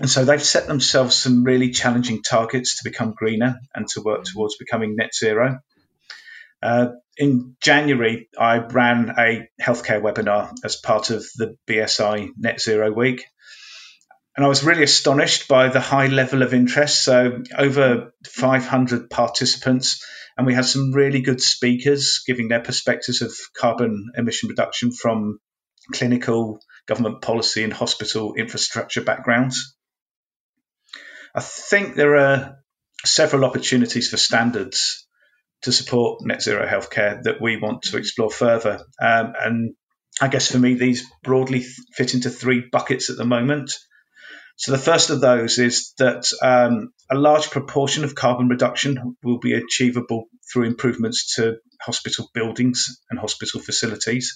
And 0.00 0.08
so 0.08 0.24
they've 0.24 0.42
set 0.42 0.66
themselves 0.66 1.14
some 1.14 1.44
really 1.44 1.70
challenging 1.70 2.22
targets 2.22 2.78
to 2.78 2.88
become 2.88 3.14
greener 3.14 3.60
and 3.74 3.86
to 3.88 4.02
work 4.02 4.24
towards 4.24 4.56
becoming 4.56 4.96
net 4.96 5.14
zero. 5.14 5.60
Uh, 6.62 6.88
in 7.16 7.56
January, 7.62 8.28
I 8.38 8.58
ran 8.58 9.14
a 9.18 9.48
healthcare 9.60 10.00
webinar 10.00 10.52
as 10.64 10.76
part 10.76 11.10
of 11.10 11.24
the 11.36 11.56
BSI 11.68 12.30
Net 12.36 12.60
Zero 12.60 12.90
Week 12.90 13.24
and 14.36 14.44
I 14.46 14.48
was 14.48 14.64
really 14.64 14.84
astonished 14.84 15.48
by 15.48 15.68
the 15.68 15.80
high 15.80 16.06
level 16.06 16.42
of 16.42 16.54
interest. 16.54 17.04
So, 17.04 17.42
over 17.58 18.14
500 18.26 19.10
participants, 19.10 20.04
and 20.34 20.46
we 20.46 20.54
had 20.54 20.64
some 20.64 20.92
really 20.92 21.20
good 21.20 21.42
speakers 21.42 22.22
giving 22.26 22.48
their 22.48 22.60
perspectives 22.62 23.22
of 23.22 23.32
carbon 23.54 24.12
emission 24.16 24.48
reduction 24.48 24.92
from 24.92 25.40
clinical, 25.92 26.60
government 26.86 27.20
policy, 27.20 27.64
and 27.64 27.72
hospital 27.72 28.34
infrastructure 28.34 29.02
backgrounds. 29.02 29.76
I 31.34 31.40
think 31.40 31.94
there 31.94 32.16
are 32.16 32.56
several 33.04 33.44
opportunities 33.44 34.08
for 34.08 34.16
standards 34.16 35.06
to 35.62 35.72
support 35.72 36.22
net 36.24 36.42
zero 36.42 36.66
healthcare 36.66 37.22
that 37.22 37.40
we 37.40 37.56
want 37.56 37.82
to 37.82 37.98
explore 37.98 38.30
further. 38.30 38.80
Um, 39.00 39.32
and 39.40 39.74
I 40.20 40.28
guess 40.28 40.50
for 40.50 40.58
me, 40.58 40.74
these 40.74 41.06
broadly 41.22 41.64
fit 41.94 42.14
into 42.14 42.30
three 42.30 42.64
buckets 42.70 43.10
at 43.10 43.16
the 43.16 43.24
moment. 43.24 43.72
So 44.56 44.72
the 44.72 44.78
first 44.78 45.10
of 45.10 45.20
those 45.20 45.58
is 45.58 45.94
that 45.98 46.30
um, 46.42 46.92
a 47.10 47.14
large 47.14 47.50
proportion 47.50 48.04
of 48.04 48.14
carbon 48.14 48.48
reduction 48.48 49.16
will 49.22 49.38
be 49.38 49.54
achievable 49.54 50.26
through 50.52 50.64
improvements 50.64 51.36
to 51.36 51.56
hospital 51.80 52.28
buildings 52.34 53.00
and 53.08 53.18
hospital 53.18 53.60
facilities. 53.60 54.34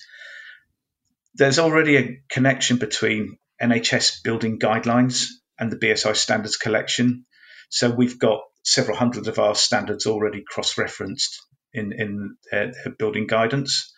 There's 1.34 1.58
already 1.58 1.96
a 1.96 2.22
connection 2.30 2.78
between 2.78 3.36
NHS 3.60 4.22
building 4.22 4.58
guidelines 4.58 5.26
and 5.58 5.70
the 5.70 5.76
BSI 5.76 6.16
standards 6.16 6.56
collection. 6.56 7.26
So 7.70 7.90
we've 7.90 8.18
got 8.18 8.40
several 8.62 8.96
hundred 8.96 9.28
of 9.28 9.38
our 9.38 9.54
standards 9.54 10.06
already 10.06 10.42
cross-referenced 10.46 11.40
in, 11.72 11.92
in 11.92 12.36
uh, 12.52 12.90
building 12.98 13.26
guidance. 13.26 13.92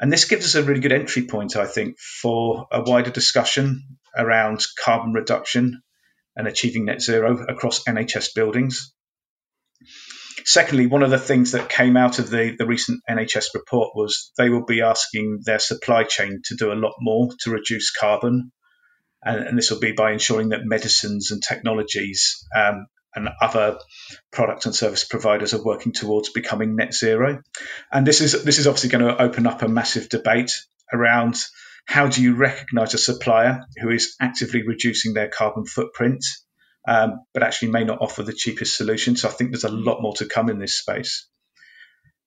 And 0.00 0.12
this 0.12 0.24
gives 0.24 0.44
us 0.44 0.54
a 0.54 0.62
really 0.62 0.80
good 0.80 0.92
entry 0.92 1.26
point, 1.26 1.56
I 1.56 1.66
think, 1.66 1.98
for 1.98 2.66
a 2.72 2.82
wider 2.82 3.10
discussion 3.10 3.98
around 4.16 4.64
carbon 4.82 5.12
reduction 5.12 5.82
and 6.36 6.48
achieving 6.48 6.86
net 6.86 7.02
zero 7.02 7.44
across 7.48 7.84
NHS 7.84 8.34
buildings. 8.34 8.92
Secondly, 10.44 10.86
one 10.86 11.02
of 11.02 11.10
the 11.10 11.18
things 11.18 11.52
that 11.52 11.68
came 11.68 11.96
out 11.96 12.18
of 12.18 12.30
the, 12.30 12.54
the 12.56 12.66
recent 12.66 13.02
NHS 13.08 13.54
report 13.54 13.90
was 13.94 14.32
they 14.38 14.48
will 14.48 14.64
be 14.64 14.80
asking 14.80 15.40
their 15.44 15.58
supply 15.58 16.04
chain 16.04 16.40
to 16.46 16.56
do 16.56 16.72
a 16.72 16.74
lot 16.74 16.94
more 17.00 17.28
to 17.40 17.50
reduce 17.50 17.90
carbon. 17.90 18.52
And, 19.22 19.48
and 19.48 19.58
this 19.58 19.70
will 19.70 19.80
be 19.80 19.92
by 19.92 20.12
ensuring 20.12 20.50
that 20.50 20.64
medicines 20.64 21.30
and 21.30 21.42
technologies 21.42 22.46
um, 22.56 22.86
and 23.14 23.28
other 23.40 23.78
product 24.30 24.66
and 24.66 24.74
service 24.74 25.04
providers 25.04 25.54
are 25.54 25.62
working 25.62 25.92
towards 25.92 26.30
becoming 26.30 26.76
net 26.76 26.94
zero. 26.94 27.42
And 27.92 28.06
this 28.06 28.20
is 28.20 28.44
this 28.44 28.58
is 28.58 28.66
obviously 28.66 28.90
going 28.90 29.04
to 29.04 29.20
open 29.20 29.46
up 29.46 29.62
a 29.62 29.68
massive 29.68 30.08
debate 30.08 30.52
around 30.92 31.36
how 31.84 32.06
do 32.06 32.22
you 32.22 32.34
recognize 32.34 32.94
a 32.94 32.98
supplier 32.98 33.64
who 33.80 33.90
is 33.90 34.14
actively 34.20 34.62
reducing 34.66 35.14
their 35.14 35.28
carbon 35.28 35.64
footprint, 35.64 36.24
um, 36.86 37.24
but 37.32 37.42
actually 37.42 37.70
may 37.70 37.84
not 37.84 38.02
offer 38.02 38.22
the 38.22 38.32
cheapest 38.32 38.76
solution. 38.76 39.16
So 39.16 39.28
I 39.28 39.32
think 39.32 39.50
there's 39.50 39.64
a 39.64 39.70
lot 39.70 40.02
more 40.02 40.14
to 40.16 40.26
come 40.26 40.50
in 40.50 40.58
this 40.58 40.78
space. 40.78 41.26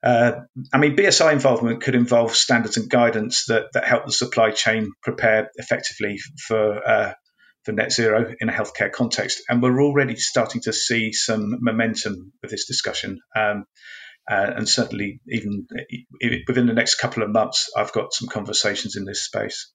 Uh, 0.04 0.42
I 0.74 0.78
mean, 0.80 0.96
BSI 0.96 1.32
involvement 1.32 1.84
could 1.84 1.96
involve 1.96 2.36
standards 2.36 2.78
and 2.78 2.90
guidance 2.90 3.46
that, 3.46 3.66
that 3.74 3.86
help 3.86 4.06
the 4.06 4.12
supply 4.12 4.52
chain 4.52 4.92
prepare 5.04 5.52
effectively 5.56 6.18
for 6.48 6.88
uh, 6.88 7.14
for 7.64 7.72
net 7.72 7.92
zero 7.92 8.34
in 8.40 8.50
a 8.50 8.52
healthcare 8.52 8.92
context. 8.92 9.44
And 9.48 9.62
we're 9.62 9.82
already 9.82 10.16
starting 10.16 10.62
to 10.62 10.74
see 10.74 11.14
some 11.14 11.58
momentum 11.62 12.34
with 12.42 12.50
this 12.50 12.66
discussion. 12.66 13.20
Um, 13.36 13.66
uh, 14.30 14.52
and 14.56 14.70
certainly, 14.70 15.20
even 15.28 15.68
within 16.48 16.68
the 16.68 16.74
next 16.74 16.96
couple 16.96 17.24
of 17.24 17.30
months, 17.30 17.70
I've 17.76 17.92
got 17.92 18.14
some 18.14 18.30
conversations 18.30 18.96
in 18.96 19.06
this 19.06 19.24
space. 19.24 19.72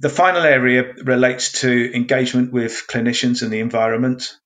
The 0.00 0.10
final 0.10 0.42
area 0.42 0.92
relates 1.04 1.60
to 1.60 1.94
engagement 1.94 2.52
with 2.52 2.84
clinicians 2.88 3.42
and 3.42 3.52
the 3.52 3.60
environment. 3.60 4.36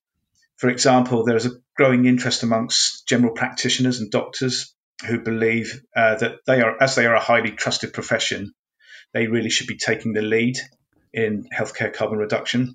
For 0.59 0.69
example, 0.69 1.25
there 1.25 1.37
is 1.37 1.47
a 1.47 1.61
growing 1.77 2.07
interest 2.07 2.43
amongst 2.43 3.07
general 3.07 3.33
practitioners 3.33 4.01
and 4.01 4.11
doctors 4.11 4.75
who 5.07 5.21
believe 5.21 5.81
uh, 5.97 6.17
that 6.17 6.41
they 6.47 6.61
are, 6.61 6.83
as 6.83 6.97
they 6.97 7.07
are 7.07 7.15
a 7.15 7.21
highly 7.21 7.53
trusted 7.53 7.93
profession, 7.93 8.53
they 9.15 9.29
really 9.29 9.51
should 9.51 9.69
be 9.69 9.77
taking 9.77 10.13
the 10.13 10.23
lead 10.23 10.57
in 11.15 11.49
healthcare 11.57 11.95
carbon 11.95 12.19
reduction. 12.19 12.75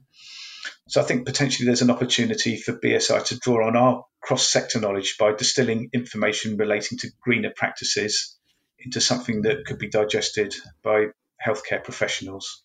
So 0.87 1.01
I 1.01 1.03
think 1.03 1.25
potentially 1.25 1.65
there's 1.65 1.81
an 1.81 1.91
opportunity 1.91 2.55
for 2.55 2.73
BSI 2.73 3.25
to 3.25 3.39
draw 3.39 3.67
on 3.67 3.75
our 3.75 4.05
cross 4.21 4.47
sector 4.47 4.79
knowledge 4.79 5.17
by 5.19 5.33
distilling 5.33 5.89
information 5.93 6.55
relating 6.55 6.97
to 6.99 7.11
greener 7.21 7.51
practices 7.53 8.37
into 8.79 9.01
something 9.01 9.41
that 9.41 9.65
could 9.65 9.77
be 9.77 9.89
digested 9.89 10.55
by 10.83 11.07
healthcare 11.45 11.83
professionals. 11.83 12.62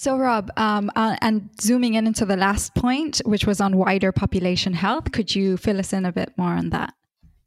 So, 0.00 0.16
Rob, 0.16 0.52
um, 0.56 0.92
uh, 0.94 1.16
and 1.20 1.50
zooming 1.60 1.94
in 1.94 2.06
into 2.06 2.24
the 2.24 2.36
last 2.36 2.72
point, 2.72 3.20
which 3.24 3.46
was 3.46 3.60
on 3.60 3.76
wider 3.76 4.12
population 4.12 4.72
health, 4.72 5.10
could 5.10 5.34
you 5.34 5.56
fill 5.56 5.80
us 5.80 5.92
in 5.92 6.04
a 6.04 6.12
bit 6.12 6.32
more 6.36 6.52
on 6.52 6.70
that? 6.70 6.94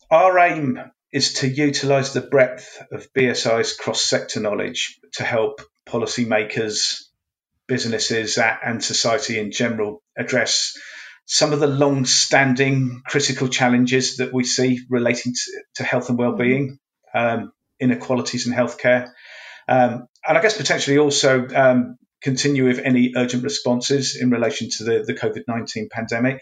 Our 0.10 0.38
aim 0.38 0.78
is 1.14 1.36
to 1.36 1.48
utilise 1.48 2.12
the 2.12 2.20
breadth 2.20 2.84
of 2.92 3.08
BSI's 3.14 3.78
cross 3.78 4.04
sector 4.04 4.42
knowledge 4.42 5.00
to 5.14 5.24
help 5.24 5.62
policymakers, 5.88 7.04
businesses, 7.70 8.38
and 8.38 8.84
society 8.84 9.40
in 9.40 9.54
general 9.54 10.04
address 10.18 10.78
some 11.26 11.54
of 11.54 11.62
the 11.62 11.68
long 11.68 12.04
standing 12.04 13.02
critical 13.06 13.48
challenges 13.48 14.18
that 14.18 14.34
we 14.34 14.44
see 14.44 14.82
relating 14.90 15.32
to, 15.34 15.64
to 15.76 15.84
health 15.86 16.10
and 16.10 16.18
well-being, 16.18 16.80
um, 17.16 17.54
inequalities 17.80 18.46
in 18.46 18.52
healthcare, 18.52 19.10
um, 19.70 20.08
and 20.28 20.38
I 20.38 20.42
guess 20.42 20.58
potentially 20.58 20.98
also 20.98 21.48
um, 21.48 21.98
continue 22.22 22.66
with 22.66 22.80
any 22.80 23.14
urgent 23.16 23.44
responses 23.44 24.16
in 24.16 24.30
relation 24.30 24.70
to 24.70 24.84
the, 24.84 25.04
the 25.06 25.14
COVID 25.14 25.44
19 25.48 25.90
pandemic. 25.90 26.42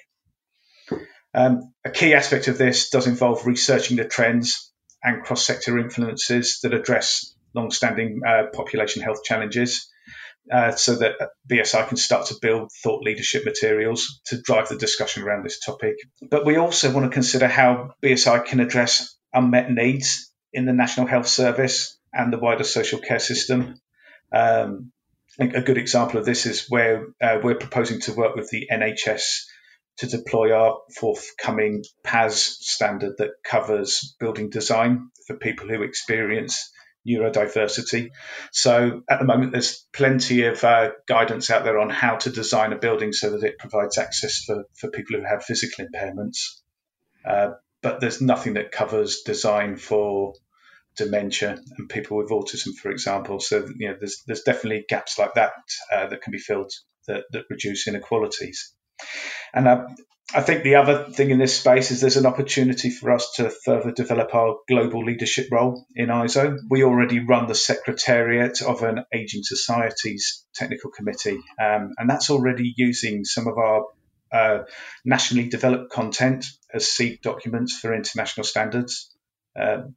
Um, 1.34 1.74
a 1.86 1.92
key 1.92 2.14
aspect 2.14 2.48
of 2.48 2.58
this 2.58 2.90
does 2.90 3.08
involve 3.08 3.46
researching 3.46 3.98
the 3.98 4.06
trends 4.06 4.72
and 5.04 5.24
cross 5.24 5.46
sector 5.46 5.78
influences 5.78 6.60
that 6.62 6.74
address 6.74 7.36
long 7.54 7.72
standing 7.72 8.22
uh, 8.26 8.44
population 8.54 9.02
health 9.02 9.24
challenges 9.24 9.90
uh, 10.52 10.72
so 10.72 10.96
that 10.96 11.14
BSI 11.50 11.88
can 11.88 11.98
start 11.98 12.28
to 12.28 12.36
build 12.42 12.72
thought 12.84 13.04
leadership 13.04 13.46
materials 13.46 14.22
to 14.26 14.42
drive 14.42 14.70
the 14.70 14.78
discussion 14.78 15.24
around 15.24 15.44
this 15.44 15.60
topic. 15.60 15.96
But 16.30 16.46
we 16.46 16.58
also 16.58 16.92
want 16.92 17.06
to 17.06 17.14
consider 17.14 17.48
how 17.48 17.94
BSI 18.04 18.46
can 18.46 18.60
address 18.60 19.16
unmet 19.34 19.72
needs 19.72 20.32
in 20.52 20.66
the 20.66 20.74
National 20.74 21.06
Health 21.06 21.28
Service 21.28 21.98
and 22.12 22.34
the 22.34 22.40
wider 22.40 22.64
social 22.64 23.00
care 23.00 23.20
system. 23.20 23.76
Um, 24.34 24.92
a 25.40 25.62
good 25.62 25.78
example 25.78 26.20
of 26.20 26.26
this 26.26 26.46
is 26.46 26.68
where 26.70 27.08
uh, 27.22 27.40
we're 27.42 27.56
proposing 27.56 28.02
to 28.02 28.14
work 28.14 28.36
with 28.36 28.50
the 28.50 28.68
NHS 28.72 29.46
to 29.98 30.08
deploy 30.08 30.54
our 30.54 30.80
forthcoming 30.96 31.84
PAS 32.04 32.58
standard 32.62 33.16
that 33.18 33.32
covers 33.44 34.16
building 34.20 34.50
design 34.50 35.10
for 35.28 35.36
people 35.36 35.68
who 35.68 35.84
experience 35.84 36.72
neurodiversity. 37.08 38.10
So 38.52 39.02
at 39.10 39.20
the 39.20 39.26
moment, 39.26 39.52
there's 39.52 39.86
plenty 39.94 40.44
of 40.44 40.64
uh, 40.64 40.92
guidance 41.08 41.50
out 41.50 41.64
there 41.64 41.80
on 41.80 41.90
how 41.90 42.18
to 42.18 42.30
design 42.30 42.74
a 42.74 42.78
building 42.78 43.14
so 43.14 43.32
that 43.32 43.44
it 43.44 43.58
provides 43.58 43.98
access 43.98 44.44
for, 44.44 44.66
for 44.76 44.90
people 44.90 45.18
who 45.18 45.26
have 45.26 45.44
physical 45.44 45.86
impairments. 45.86 46.60
Uh, 47.26 47.52
but 47.82 48.00
there's 48.02 48.22
nothing 48.22 48.54
that 48.54 48.72
covers 48.72 49.22
design 49.22 49.78
for 49.78 50.34
dementia 51.00 51.60
and 51.78 51.90
people 51.90 52.18
with 52.18 52.30
autism, 52.30 52.76
for 52.76 52.92
example. 52.92 53.40
So 53.40 53.68
you 53.78 53.90
know, 53.90 53.96
there's 54.00 54.22
there's 54.28 54.44
definitely 54.44 54.86
gaps 54.88 55.18
like 55.18 55.34
that 55.34 55.54
uh, 55.92 56.08
that 56.08 56.22
can 56.22 56.32
be 56.32 56.38
filled 56.38 56.72
that, 57.08 57.24
that 57.32 57.46
reduce 57.50 57.88
inequalities. 57.88 58.74
And 59.54 59.68
uh, 59.68 59.88
I 60.34 60.42
think 60.42 60.64
the 60.64 60.76
other 60.76 61.06
thing 61.06 61.32
in 61.32 61.40
this 61.40 61.58
space 61.58 61.90
is 61.90 62.02
there's 62.02 62.18
an 62.18 62.28
opportunity 62.28 62.92
for 62.92 63.12
us 63.12 63.34
to 63.38 63.50
further 63.50 63.92
develop 63.92 64.36
our 64.36 64.58
global 64.68 65.04
leadership 65.04 65.48
role 65.52 65.88
in 65.96 66.10
ISO. 66.10 66.56
We 66.70 66.84
already 66.84 67.20
run 67.20 67.48
the 67.48 67.56
secretariat 67.56 68.62
of 68.62 68.84
an 68.84 69.06
aging 69.12 69.42
societies 69.44 70.46
technical 70.54 70.92
committee, 70.92 71.40
um, 71.60 71.94
and 71.98 72.08
that's 72.08 72.30
already 72.30 72.74
using 72.78 73.26
some 73.26 73.48
of 73.48 73.58
our 73.58 73.86
uh, 74.32 74.64
nationally 75.04 75.50
developed 75.50 75.92
content 75.92 76.46
as 76.72 76.92
seed 76.92 77.20
documents 77.24 77.80
for 77.80 77.96
international 77.96 78.44
standards. 78.44 79.12
Um, 79.60 79.96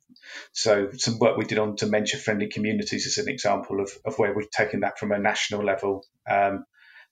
so 0.53 0.91
some 0.93 1.19
work 1.19 1.37
we 1.37 1.45
did 1.45 1.59
on 1.59 1.75
dementia 1.75 2.19
friendly 2.19 2.49
communities 2.49 3.07
is 3.07 3.19
an 3.19 3.29
example 3.29 3.81
of, 3.81 3.91
of 4.05 4.19
where 4.19 4.35
we've 4.35 4.51
taken 4.51 4.81
that 4.81 4.99
from 4.99 5.13
a 5.13 5.19
national 5.19 5.65
level 5.65 6.05
um, 6.31 6.65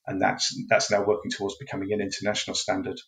and 0.07 0.21
that's 0.21 0.55
that's 0.69 0.91
now 0.91 1.03
working 1.03 1.31
towards 1.31 1.55
becoming 1.57 1.91
an 1.93 2.01
international 2.01 2.55
standard. 2.55 2.99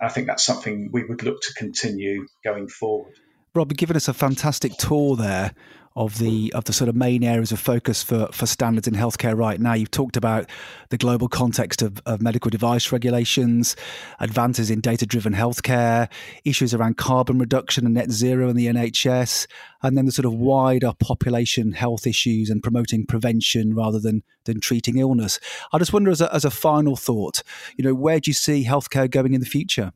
I 0.00 0.08
think 0.08 0.26
that's 0.26 0.44
something 0.44 0.90
we 0.92 1.04
would 1.04 1.22
look 1.22 1.40
to 1.42 1.54
continue 1.54 2.26
going 2.44 2.68
forward. 2.68 3.14
Rob, 3.54 3.72
you've 3.72 3.78
given 3.78 3.96
us 3.96 4.08
a 4.08 4.14
fantastic 4.14 4.76
tour 4.76 5.16
there 5.16 5.54
of 5.96 6.18
the 6.18 6.52
of 6.52 6.64
the 6.64 6.72
sort 6.72 6.88
of 6.88 6.94
main 6.94 7.24
areas 7.24 7.52
of 7.52 7.58
focus 7.58 8.02
for 8.02 8.28
for 8.30 8.46
standards 8.46 8.86
in 8.86 8.94
healthcare 8.94 9.36
right 9.36 9.58
now. 9.58 9.72
You've 9.72 9.90
talked 9.90 10.16
about 10.16 10.48
the 10.90 10.98
global 10.98 11.28
context 11.28 11.80
of, 11.82 12.00
of 12.04 12.20
medical 12.20 12.50
device 12.50 12.92
regulations, 12.92 13.74
advances 14.20 14.70
in 14.70 14.80
data 14.80 15.06
driven 15.06 15.32
healthcare, 15.32 16.08
issues 16.44 16.74
around 16.74 16.98
carbon 16.98 17.38
reduction 17.38 17.86
and 17.86 17.94
net 17.94 18.10
zero 18.10 18.48
in 18.50 18.56
the 18.56 18.66
NHS, 18.66 19.46
and 19.82 19.96
then 19.96 20.04
the 20.04 20.12
sort 20.12 20.26
of 20.26 20.34
wider 20.34 20.92
population 21.00 21.72
health 21.72 22.06
issues 22.06 22.50
and 22.50 22.62
promoting 22.62 23.06
prevention 23.06 23.74
rather 23.74 23.98
than 23.98 24.22
than 24.44 24.60
treating 24.60 24.98
illness. 24.98 25.40
I 25.72 25.78
just 25.78 25.92
wonder 25.92 26.10
as 26.10 26.20
a, 26.20 26.32
as 26.34 26.44
a 26.44 26.50
final 26.50 26.96
thought, 26.96 27.42
you 27.76 27.84
know, 27.84 27.94
where 27.94 28.20
do 28.20 28.30
you 28.30 28.34
see 28.34 28.64
healthcare 28.64 29.10
going 29.10 29.32
in 29.32 29.40
the 29.40 29.46
future? 29.46 29.92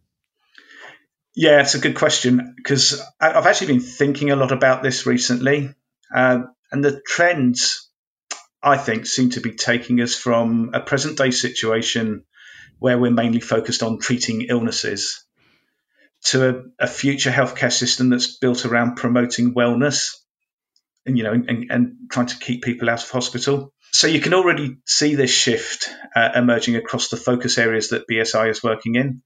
Yeah, 1.34 1.60
it's 1.60 1.74
a 1.74 1.78
good 1.78 1.94
question 1.94 2.54
because 2.56 3.00
I've 3.20 3.46
actually 3.46 3.68
been 3.68 3.80
thinking 3.80 4.30
a 4.30 4.36
lot 4.36 4.50
about 4.50 4.82
this 4.82 5.06
recently. 5.06 5.74
Uh, 6.14 6.42
and 6.72 6.84
the 6.84 7.00
trends, 7.06 7.90
I 8.62 8.76
think, 8.76 9.06
seem 9.06 9.30
to 9.30 9.40
be 9.40 9.52
taking 9.52 10.00
us 10.00 10.14
from 10.14 10.70
a 10.74 10.80
present 10.80 11.18
day 11.18 11.30
situation 11.30 12.24
where 12.78 12.98
we're 12.98 13.10
mainly 13.10 13.40
focused 13.40 13.82
on 13.82 13.98
treating 13.98 14.42
illnesses 14.42 15.24
to 16.22 16.48
a, 16.48 16.84
a 16.84 16.86
future 16.86 17.30
healthcare 17.30 17.72
system 17.72 18.10
that's 18.10 18.38
built 18.38 18.64
around 18.66 18.96
promoting 18.96 19.54
wellness 19.54 20.14
and 21.06 21.16
you 21.16 21.24
know, 21.24 21.32
and, 21.32 21.70
and 21.70 21.92
trying 22.10 22.26
to 22.26 22.38
keep 22.38 22.62
people 22.62 22.90
out 22.90 23.02
of 23.02 23.10
hospital. 23.10 23.72
So 23.92 24.06
you 24.06 24.20
can 24.20 24.34
already 24.34 24.76
see 24.86 25.14
this 25.14 25.30
shift 25.30 25.90
uh, 26.14 26.30
emerging 26.34 26.76
across 26.76 27.08
the 27.08 27.16
focus 27.16 27.58
areas 27.58 27.90
that 27.90 28.06
BSI 28.08 28.50
is 28.50 28.62
working 28.62 28.94
in. 28.94 29.22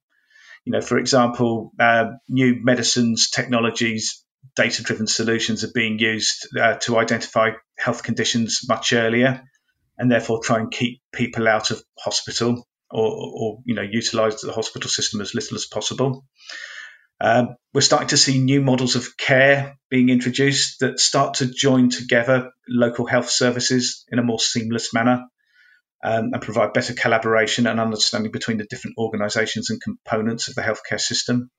You 0.64 0.72
know, 0.72 0.80
for 0.80 0.98
example, 0.98 1.72
uh, 1.78 2.12
new 2.28 2.56
medicines, 2.62 3.28
technologies, 3.28 4.23
data-driven 4.56 5.06
solutions 5.06 5.64
are 5.64 5.72
being 5.74 5.98
used 5.98 6.48
uh, 6.56 6.74
to 6.74 6.98
identify 6.98 7.50
health 7.78 8.02
conditions 8.02 8.60
much 8.68 8.92
earlier, 8.92 9.42
and 9.98 10.10
therefore 10.10 10.40
try 10.42 10.58
and 10.58 10.70
keep 10.70 11.00
people 11.12 11.48
out 11.48 11.70
of 11.70 11.82
hospital 11.98 12.66
or, 12.90 13.06
or 13.06 13.58
you 13.64 13.74
know 13.74 13.82
utilize 13.82 14.40
the 14.40 14.52
hospital 14.52 14.88
system 14.88 15.20
as 15.20 15.34
little 15.34 15.56
as 15.56 15.66
possible. 15.66 16.24
Um, 17.20 17.56
we're 17.72 17.80
starting 17.80 18.08
to 18.08 18.16
see 18.16 18.38
new 18.38 18.60
models 18.60 18.96
of 18.96 19.16
care 19.16 19.76
being 19.88 20.08
introduced 20.08 20.80
that 20.80 20.98
start 20.98 21.34
to 21.34 21.46
join 21.46 21.88
together 21.88 22.50
local 22.68 23.06
health 23.06 23.30
services 23.30 24.04
in 24.08 24.18
a 24.18 24.22
more 24.22 24.40
seamless 24.40 24.92
manner 24.92 25.24
um, 26.04 26.30
and 26.32 26.42
provide 26.42 26.72
better 26.72 26.92
collaboration 26.92 27.66
and 27.66 27.80
understanding 27.80 28.32
between 28.32 28.58
the 28.58 28.66
different 28.68 28.98
organisations 28.98 29.70
and 29.70 29.80
components 29.80 30.48
of 30.48 30.54
the 30.54 30.62
healthcare 30.62 31.00
system. 31.00 31.50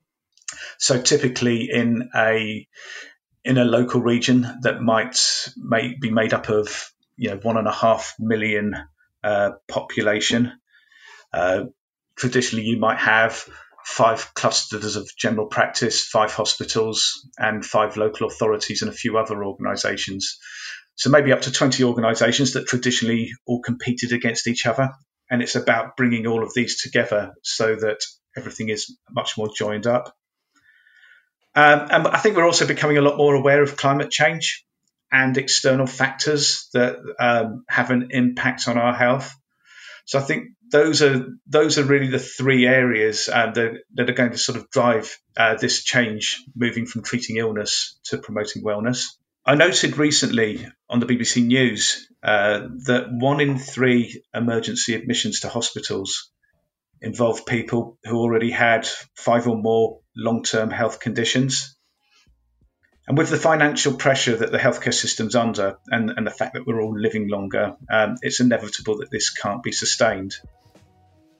So 0.78 1.00
typically 1.00 1.68
in 1.70 2.10
a 2.14 2.66
in 3.44 3.58
a 3.58 3.64
local 3.64 4.00
region 4.00 4.46
that 4.62 4.80
might 4.80 5.18
may 5.56 5.94
be 6.00 6.10
made 6.10 6.34
up 6.34 6.48
of 6.48 6.90
you 7.16 7.30
know 7.30 7.36
one 7.36 7.56
and 7.56 7.68
a 7.68 7.72
half 7.72 8.14
million 8.18 8.74
uh, 9.22 9.52
population. 9.68 10.52
Uh, 11.32 11.64
traditionally, 12.16 12.64
you 12.64 12.78
might 12.78 12.98
have 12.98 13.48
five 13.84 14.34
clusters 14.34 14.96
of 14.96 15.08
general 15.16 15.46
practice, 15.46 16.04
five 16.04 16.32
hospitals, 16.32 17.28
and 17.38 17.64
five 17.64 17.96
local 17.96 18.26
authorities, 18.26 18.82
and 18.82 18.90
a 18.90 18.94
few 18.94 19.16
other 19.16 19.44
organisations. 19.44 20.38
So 20.96 21.10
maybe 21.10 21.32
up 21.32 21.42
to 21.42 21.52
20 21.52 21.84
organisations 21.84 22.54
that 22.54 22.66
traditionally 22.66 23.30
all 23.46 23.60
competed 23.60 24.12
against 24.12 24.48
each 24.48 24.66
other. 24.66 24.90
And 25.30 25.42
it's 25.42 25.54
about 25.54 25.96
bringing 25.96 26.26
all 26.26 26.42
of 26.42 26.52
these 26.54 26.80
together 26.80 27.32
so 27.42 27.76
that 27.76 27.98
everything 28.36 28.70
is 28.70 28.96
much 29.10 29.36
more 29.36 29.50
joined 29.54 29.86
up. 29.86 30.15
Um, 31.56 31.88
and 31.90 32.08
I 32.08 32.18
think 32.18 32.36
we're 32.36 32.44
also 32.44 32.66
becoming 32.66 32.98
a 32.98 33.02
lot 33.02 33.16
more 33.16 33.34
aware 33.34 33.62
of 33.62 33.78
climate 33.78 34.10
change 34.10 34.64
and 35.10 35.36
external 35.38 35.86
factors 35.86 36.68
that 36.74 36.98
um, 37.18 37.64
have 37.68 37.90
an 37.90 38.08
impact 38.10 38.68
on 38.68 38.76
our 38.76 38.92
health. 38.92 39.34
So 40.04 40.18
I 40.18 40.22
think 40.22 40.48
those 40.70 41.00
are 41.02 41.26
those 41.46 41.78
are 41.78 41.84
really 41.84 42.08
the 42.08 42.18
three 42.18 42.66
areas 42.66 43.30
uh, 43.32 43.50
that, 43.52 43.78
that, 43.94 44.10
are 44.10 44.12
going 44.12 44.32
to 44.32 44.38
sort 44.38 44.58
of 44.58 44.68
drive 44.70 45.18
uh, 45.36 45.56
this 45.56 45.82
change, 45.82 46.44
moving 46.54 46.84
from 46.86 47.02
treating 47.02 47.36
illness 47.36 47.98
to 48.04 48.18
promoting 48.18 48.62
wellness. 48.62 49.06
I 49.44 49.54
noted 49.54 49.96
recently 49.96 50.66
on 50.90 51.00
the 51.00 51.06
BBC 51.06 51.44
News 51.46 52.08
uh, 52.22 52.68
that 52.86 53.06
one 53.10 53.40
in 53.40 53.58
three 53.58 54.22
emergency 54.34 54.94
admissions 54.94 55.40
to 55.40 55.48
hospitals 55.48 56.30
involved 57.00 57.46
people 57.46 57.98
who 58.04 58.18
already 58.18 58.50
had 58.50 58.88
five 59.14 59.46
or 59.46 59.56
more 59.56 60.00
long 60.16 60.42
term 60.42 60.70
health 60.70 61.00
conditions. 61.00 61.76
And 63.08 63.16
with 63.16 63.30
the 63.30 63.36
financial 63.36 63.94
pressure 63.94 64.36
that 64.36 64.50
the 64.50 64.58
healthcare 64.58 64.94
system's 64.94 65.36
under 65.36 65.78
and, 65.88 66.10
and 66.10 66.26
the 66.26 66.30
fact 66.30 66.54
that 66.54 66.66
we're 66.66 66.82
all 66.82 66.98
living 66.98 67.28
longer, 67.28 67.76
um, 67.88 68.16
it's 68.20 68.40
inevitable 68.40 68.98
that 68.98 69.10
this 69.12 69.30
can't 69.30 69.62
be 69.62 69.70
sustained. 69.70 70.34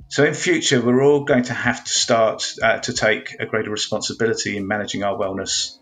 So, 0.08 0.24
in 0.24 0.34
future, 0.34 0.80
we're 0.80 1.02
all 1.02 1.24
going 1.24 1.44
to 1.44 1.54
have 1.54 1.82
to 1.82 1.90
start 1.90 2.54
uh, 2.62 2.78
to 2.78 2.92
take 2.92 3.34
a 3.40 3.46
greater 3.46 3.70
responsibility 3.70 4.56
in 4.56 4.68
managing 4.68 5.02
our 5.02 5.18
wellness 5.18 5.78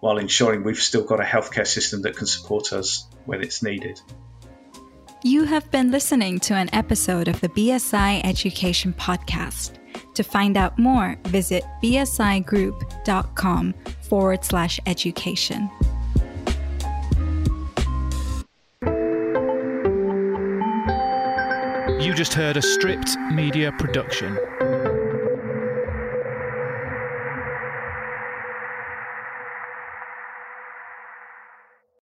while 0.00 0.18
ensuring 0.18 0.64
we've 0.64 0.78
still 0.78 1.04
got 1.04 1.20
a 1.20 1.24
healthcare 1.24 1.66
system 1.66 2.02
that 2.02 2.16
can 2.16 2.26
support 2.26 2.72
us 2.72 3.06
when 3.26 3.42
it's 3.42 3.62
needed. 3.62 4.00
You 5.22 5.44
have 5.44 5.70
been 5.70 5.90
listening 5.90 6.40
to 6.40 6.54
an 6.54 6.70
episode 6.72 7.28
of 7.28 7.38
the 7.42 7.50
BSI 7.50 8.22
Education 8.24 8.94
Podcast. 8.94 9.72
To 10.14 10.22
find 10.22 10.56
out 10.56 10.78
more, 10.78 11.18
visit 11.26 11.62
bsigroup.com 11.82 13.74
forward 14.00 14.42
slash 14.42 14.80
education. 14.86 15.68
You 22.00 22.14
just 22.14 22.32
heard 22.32 22.56
a 22.56 22.62
stripped 22.62 23.14
media 23.30 23.72
production. 23.72 24.38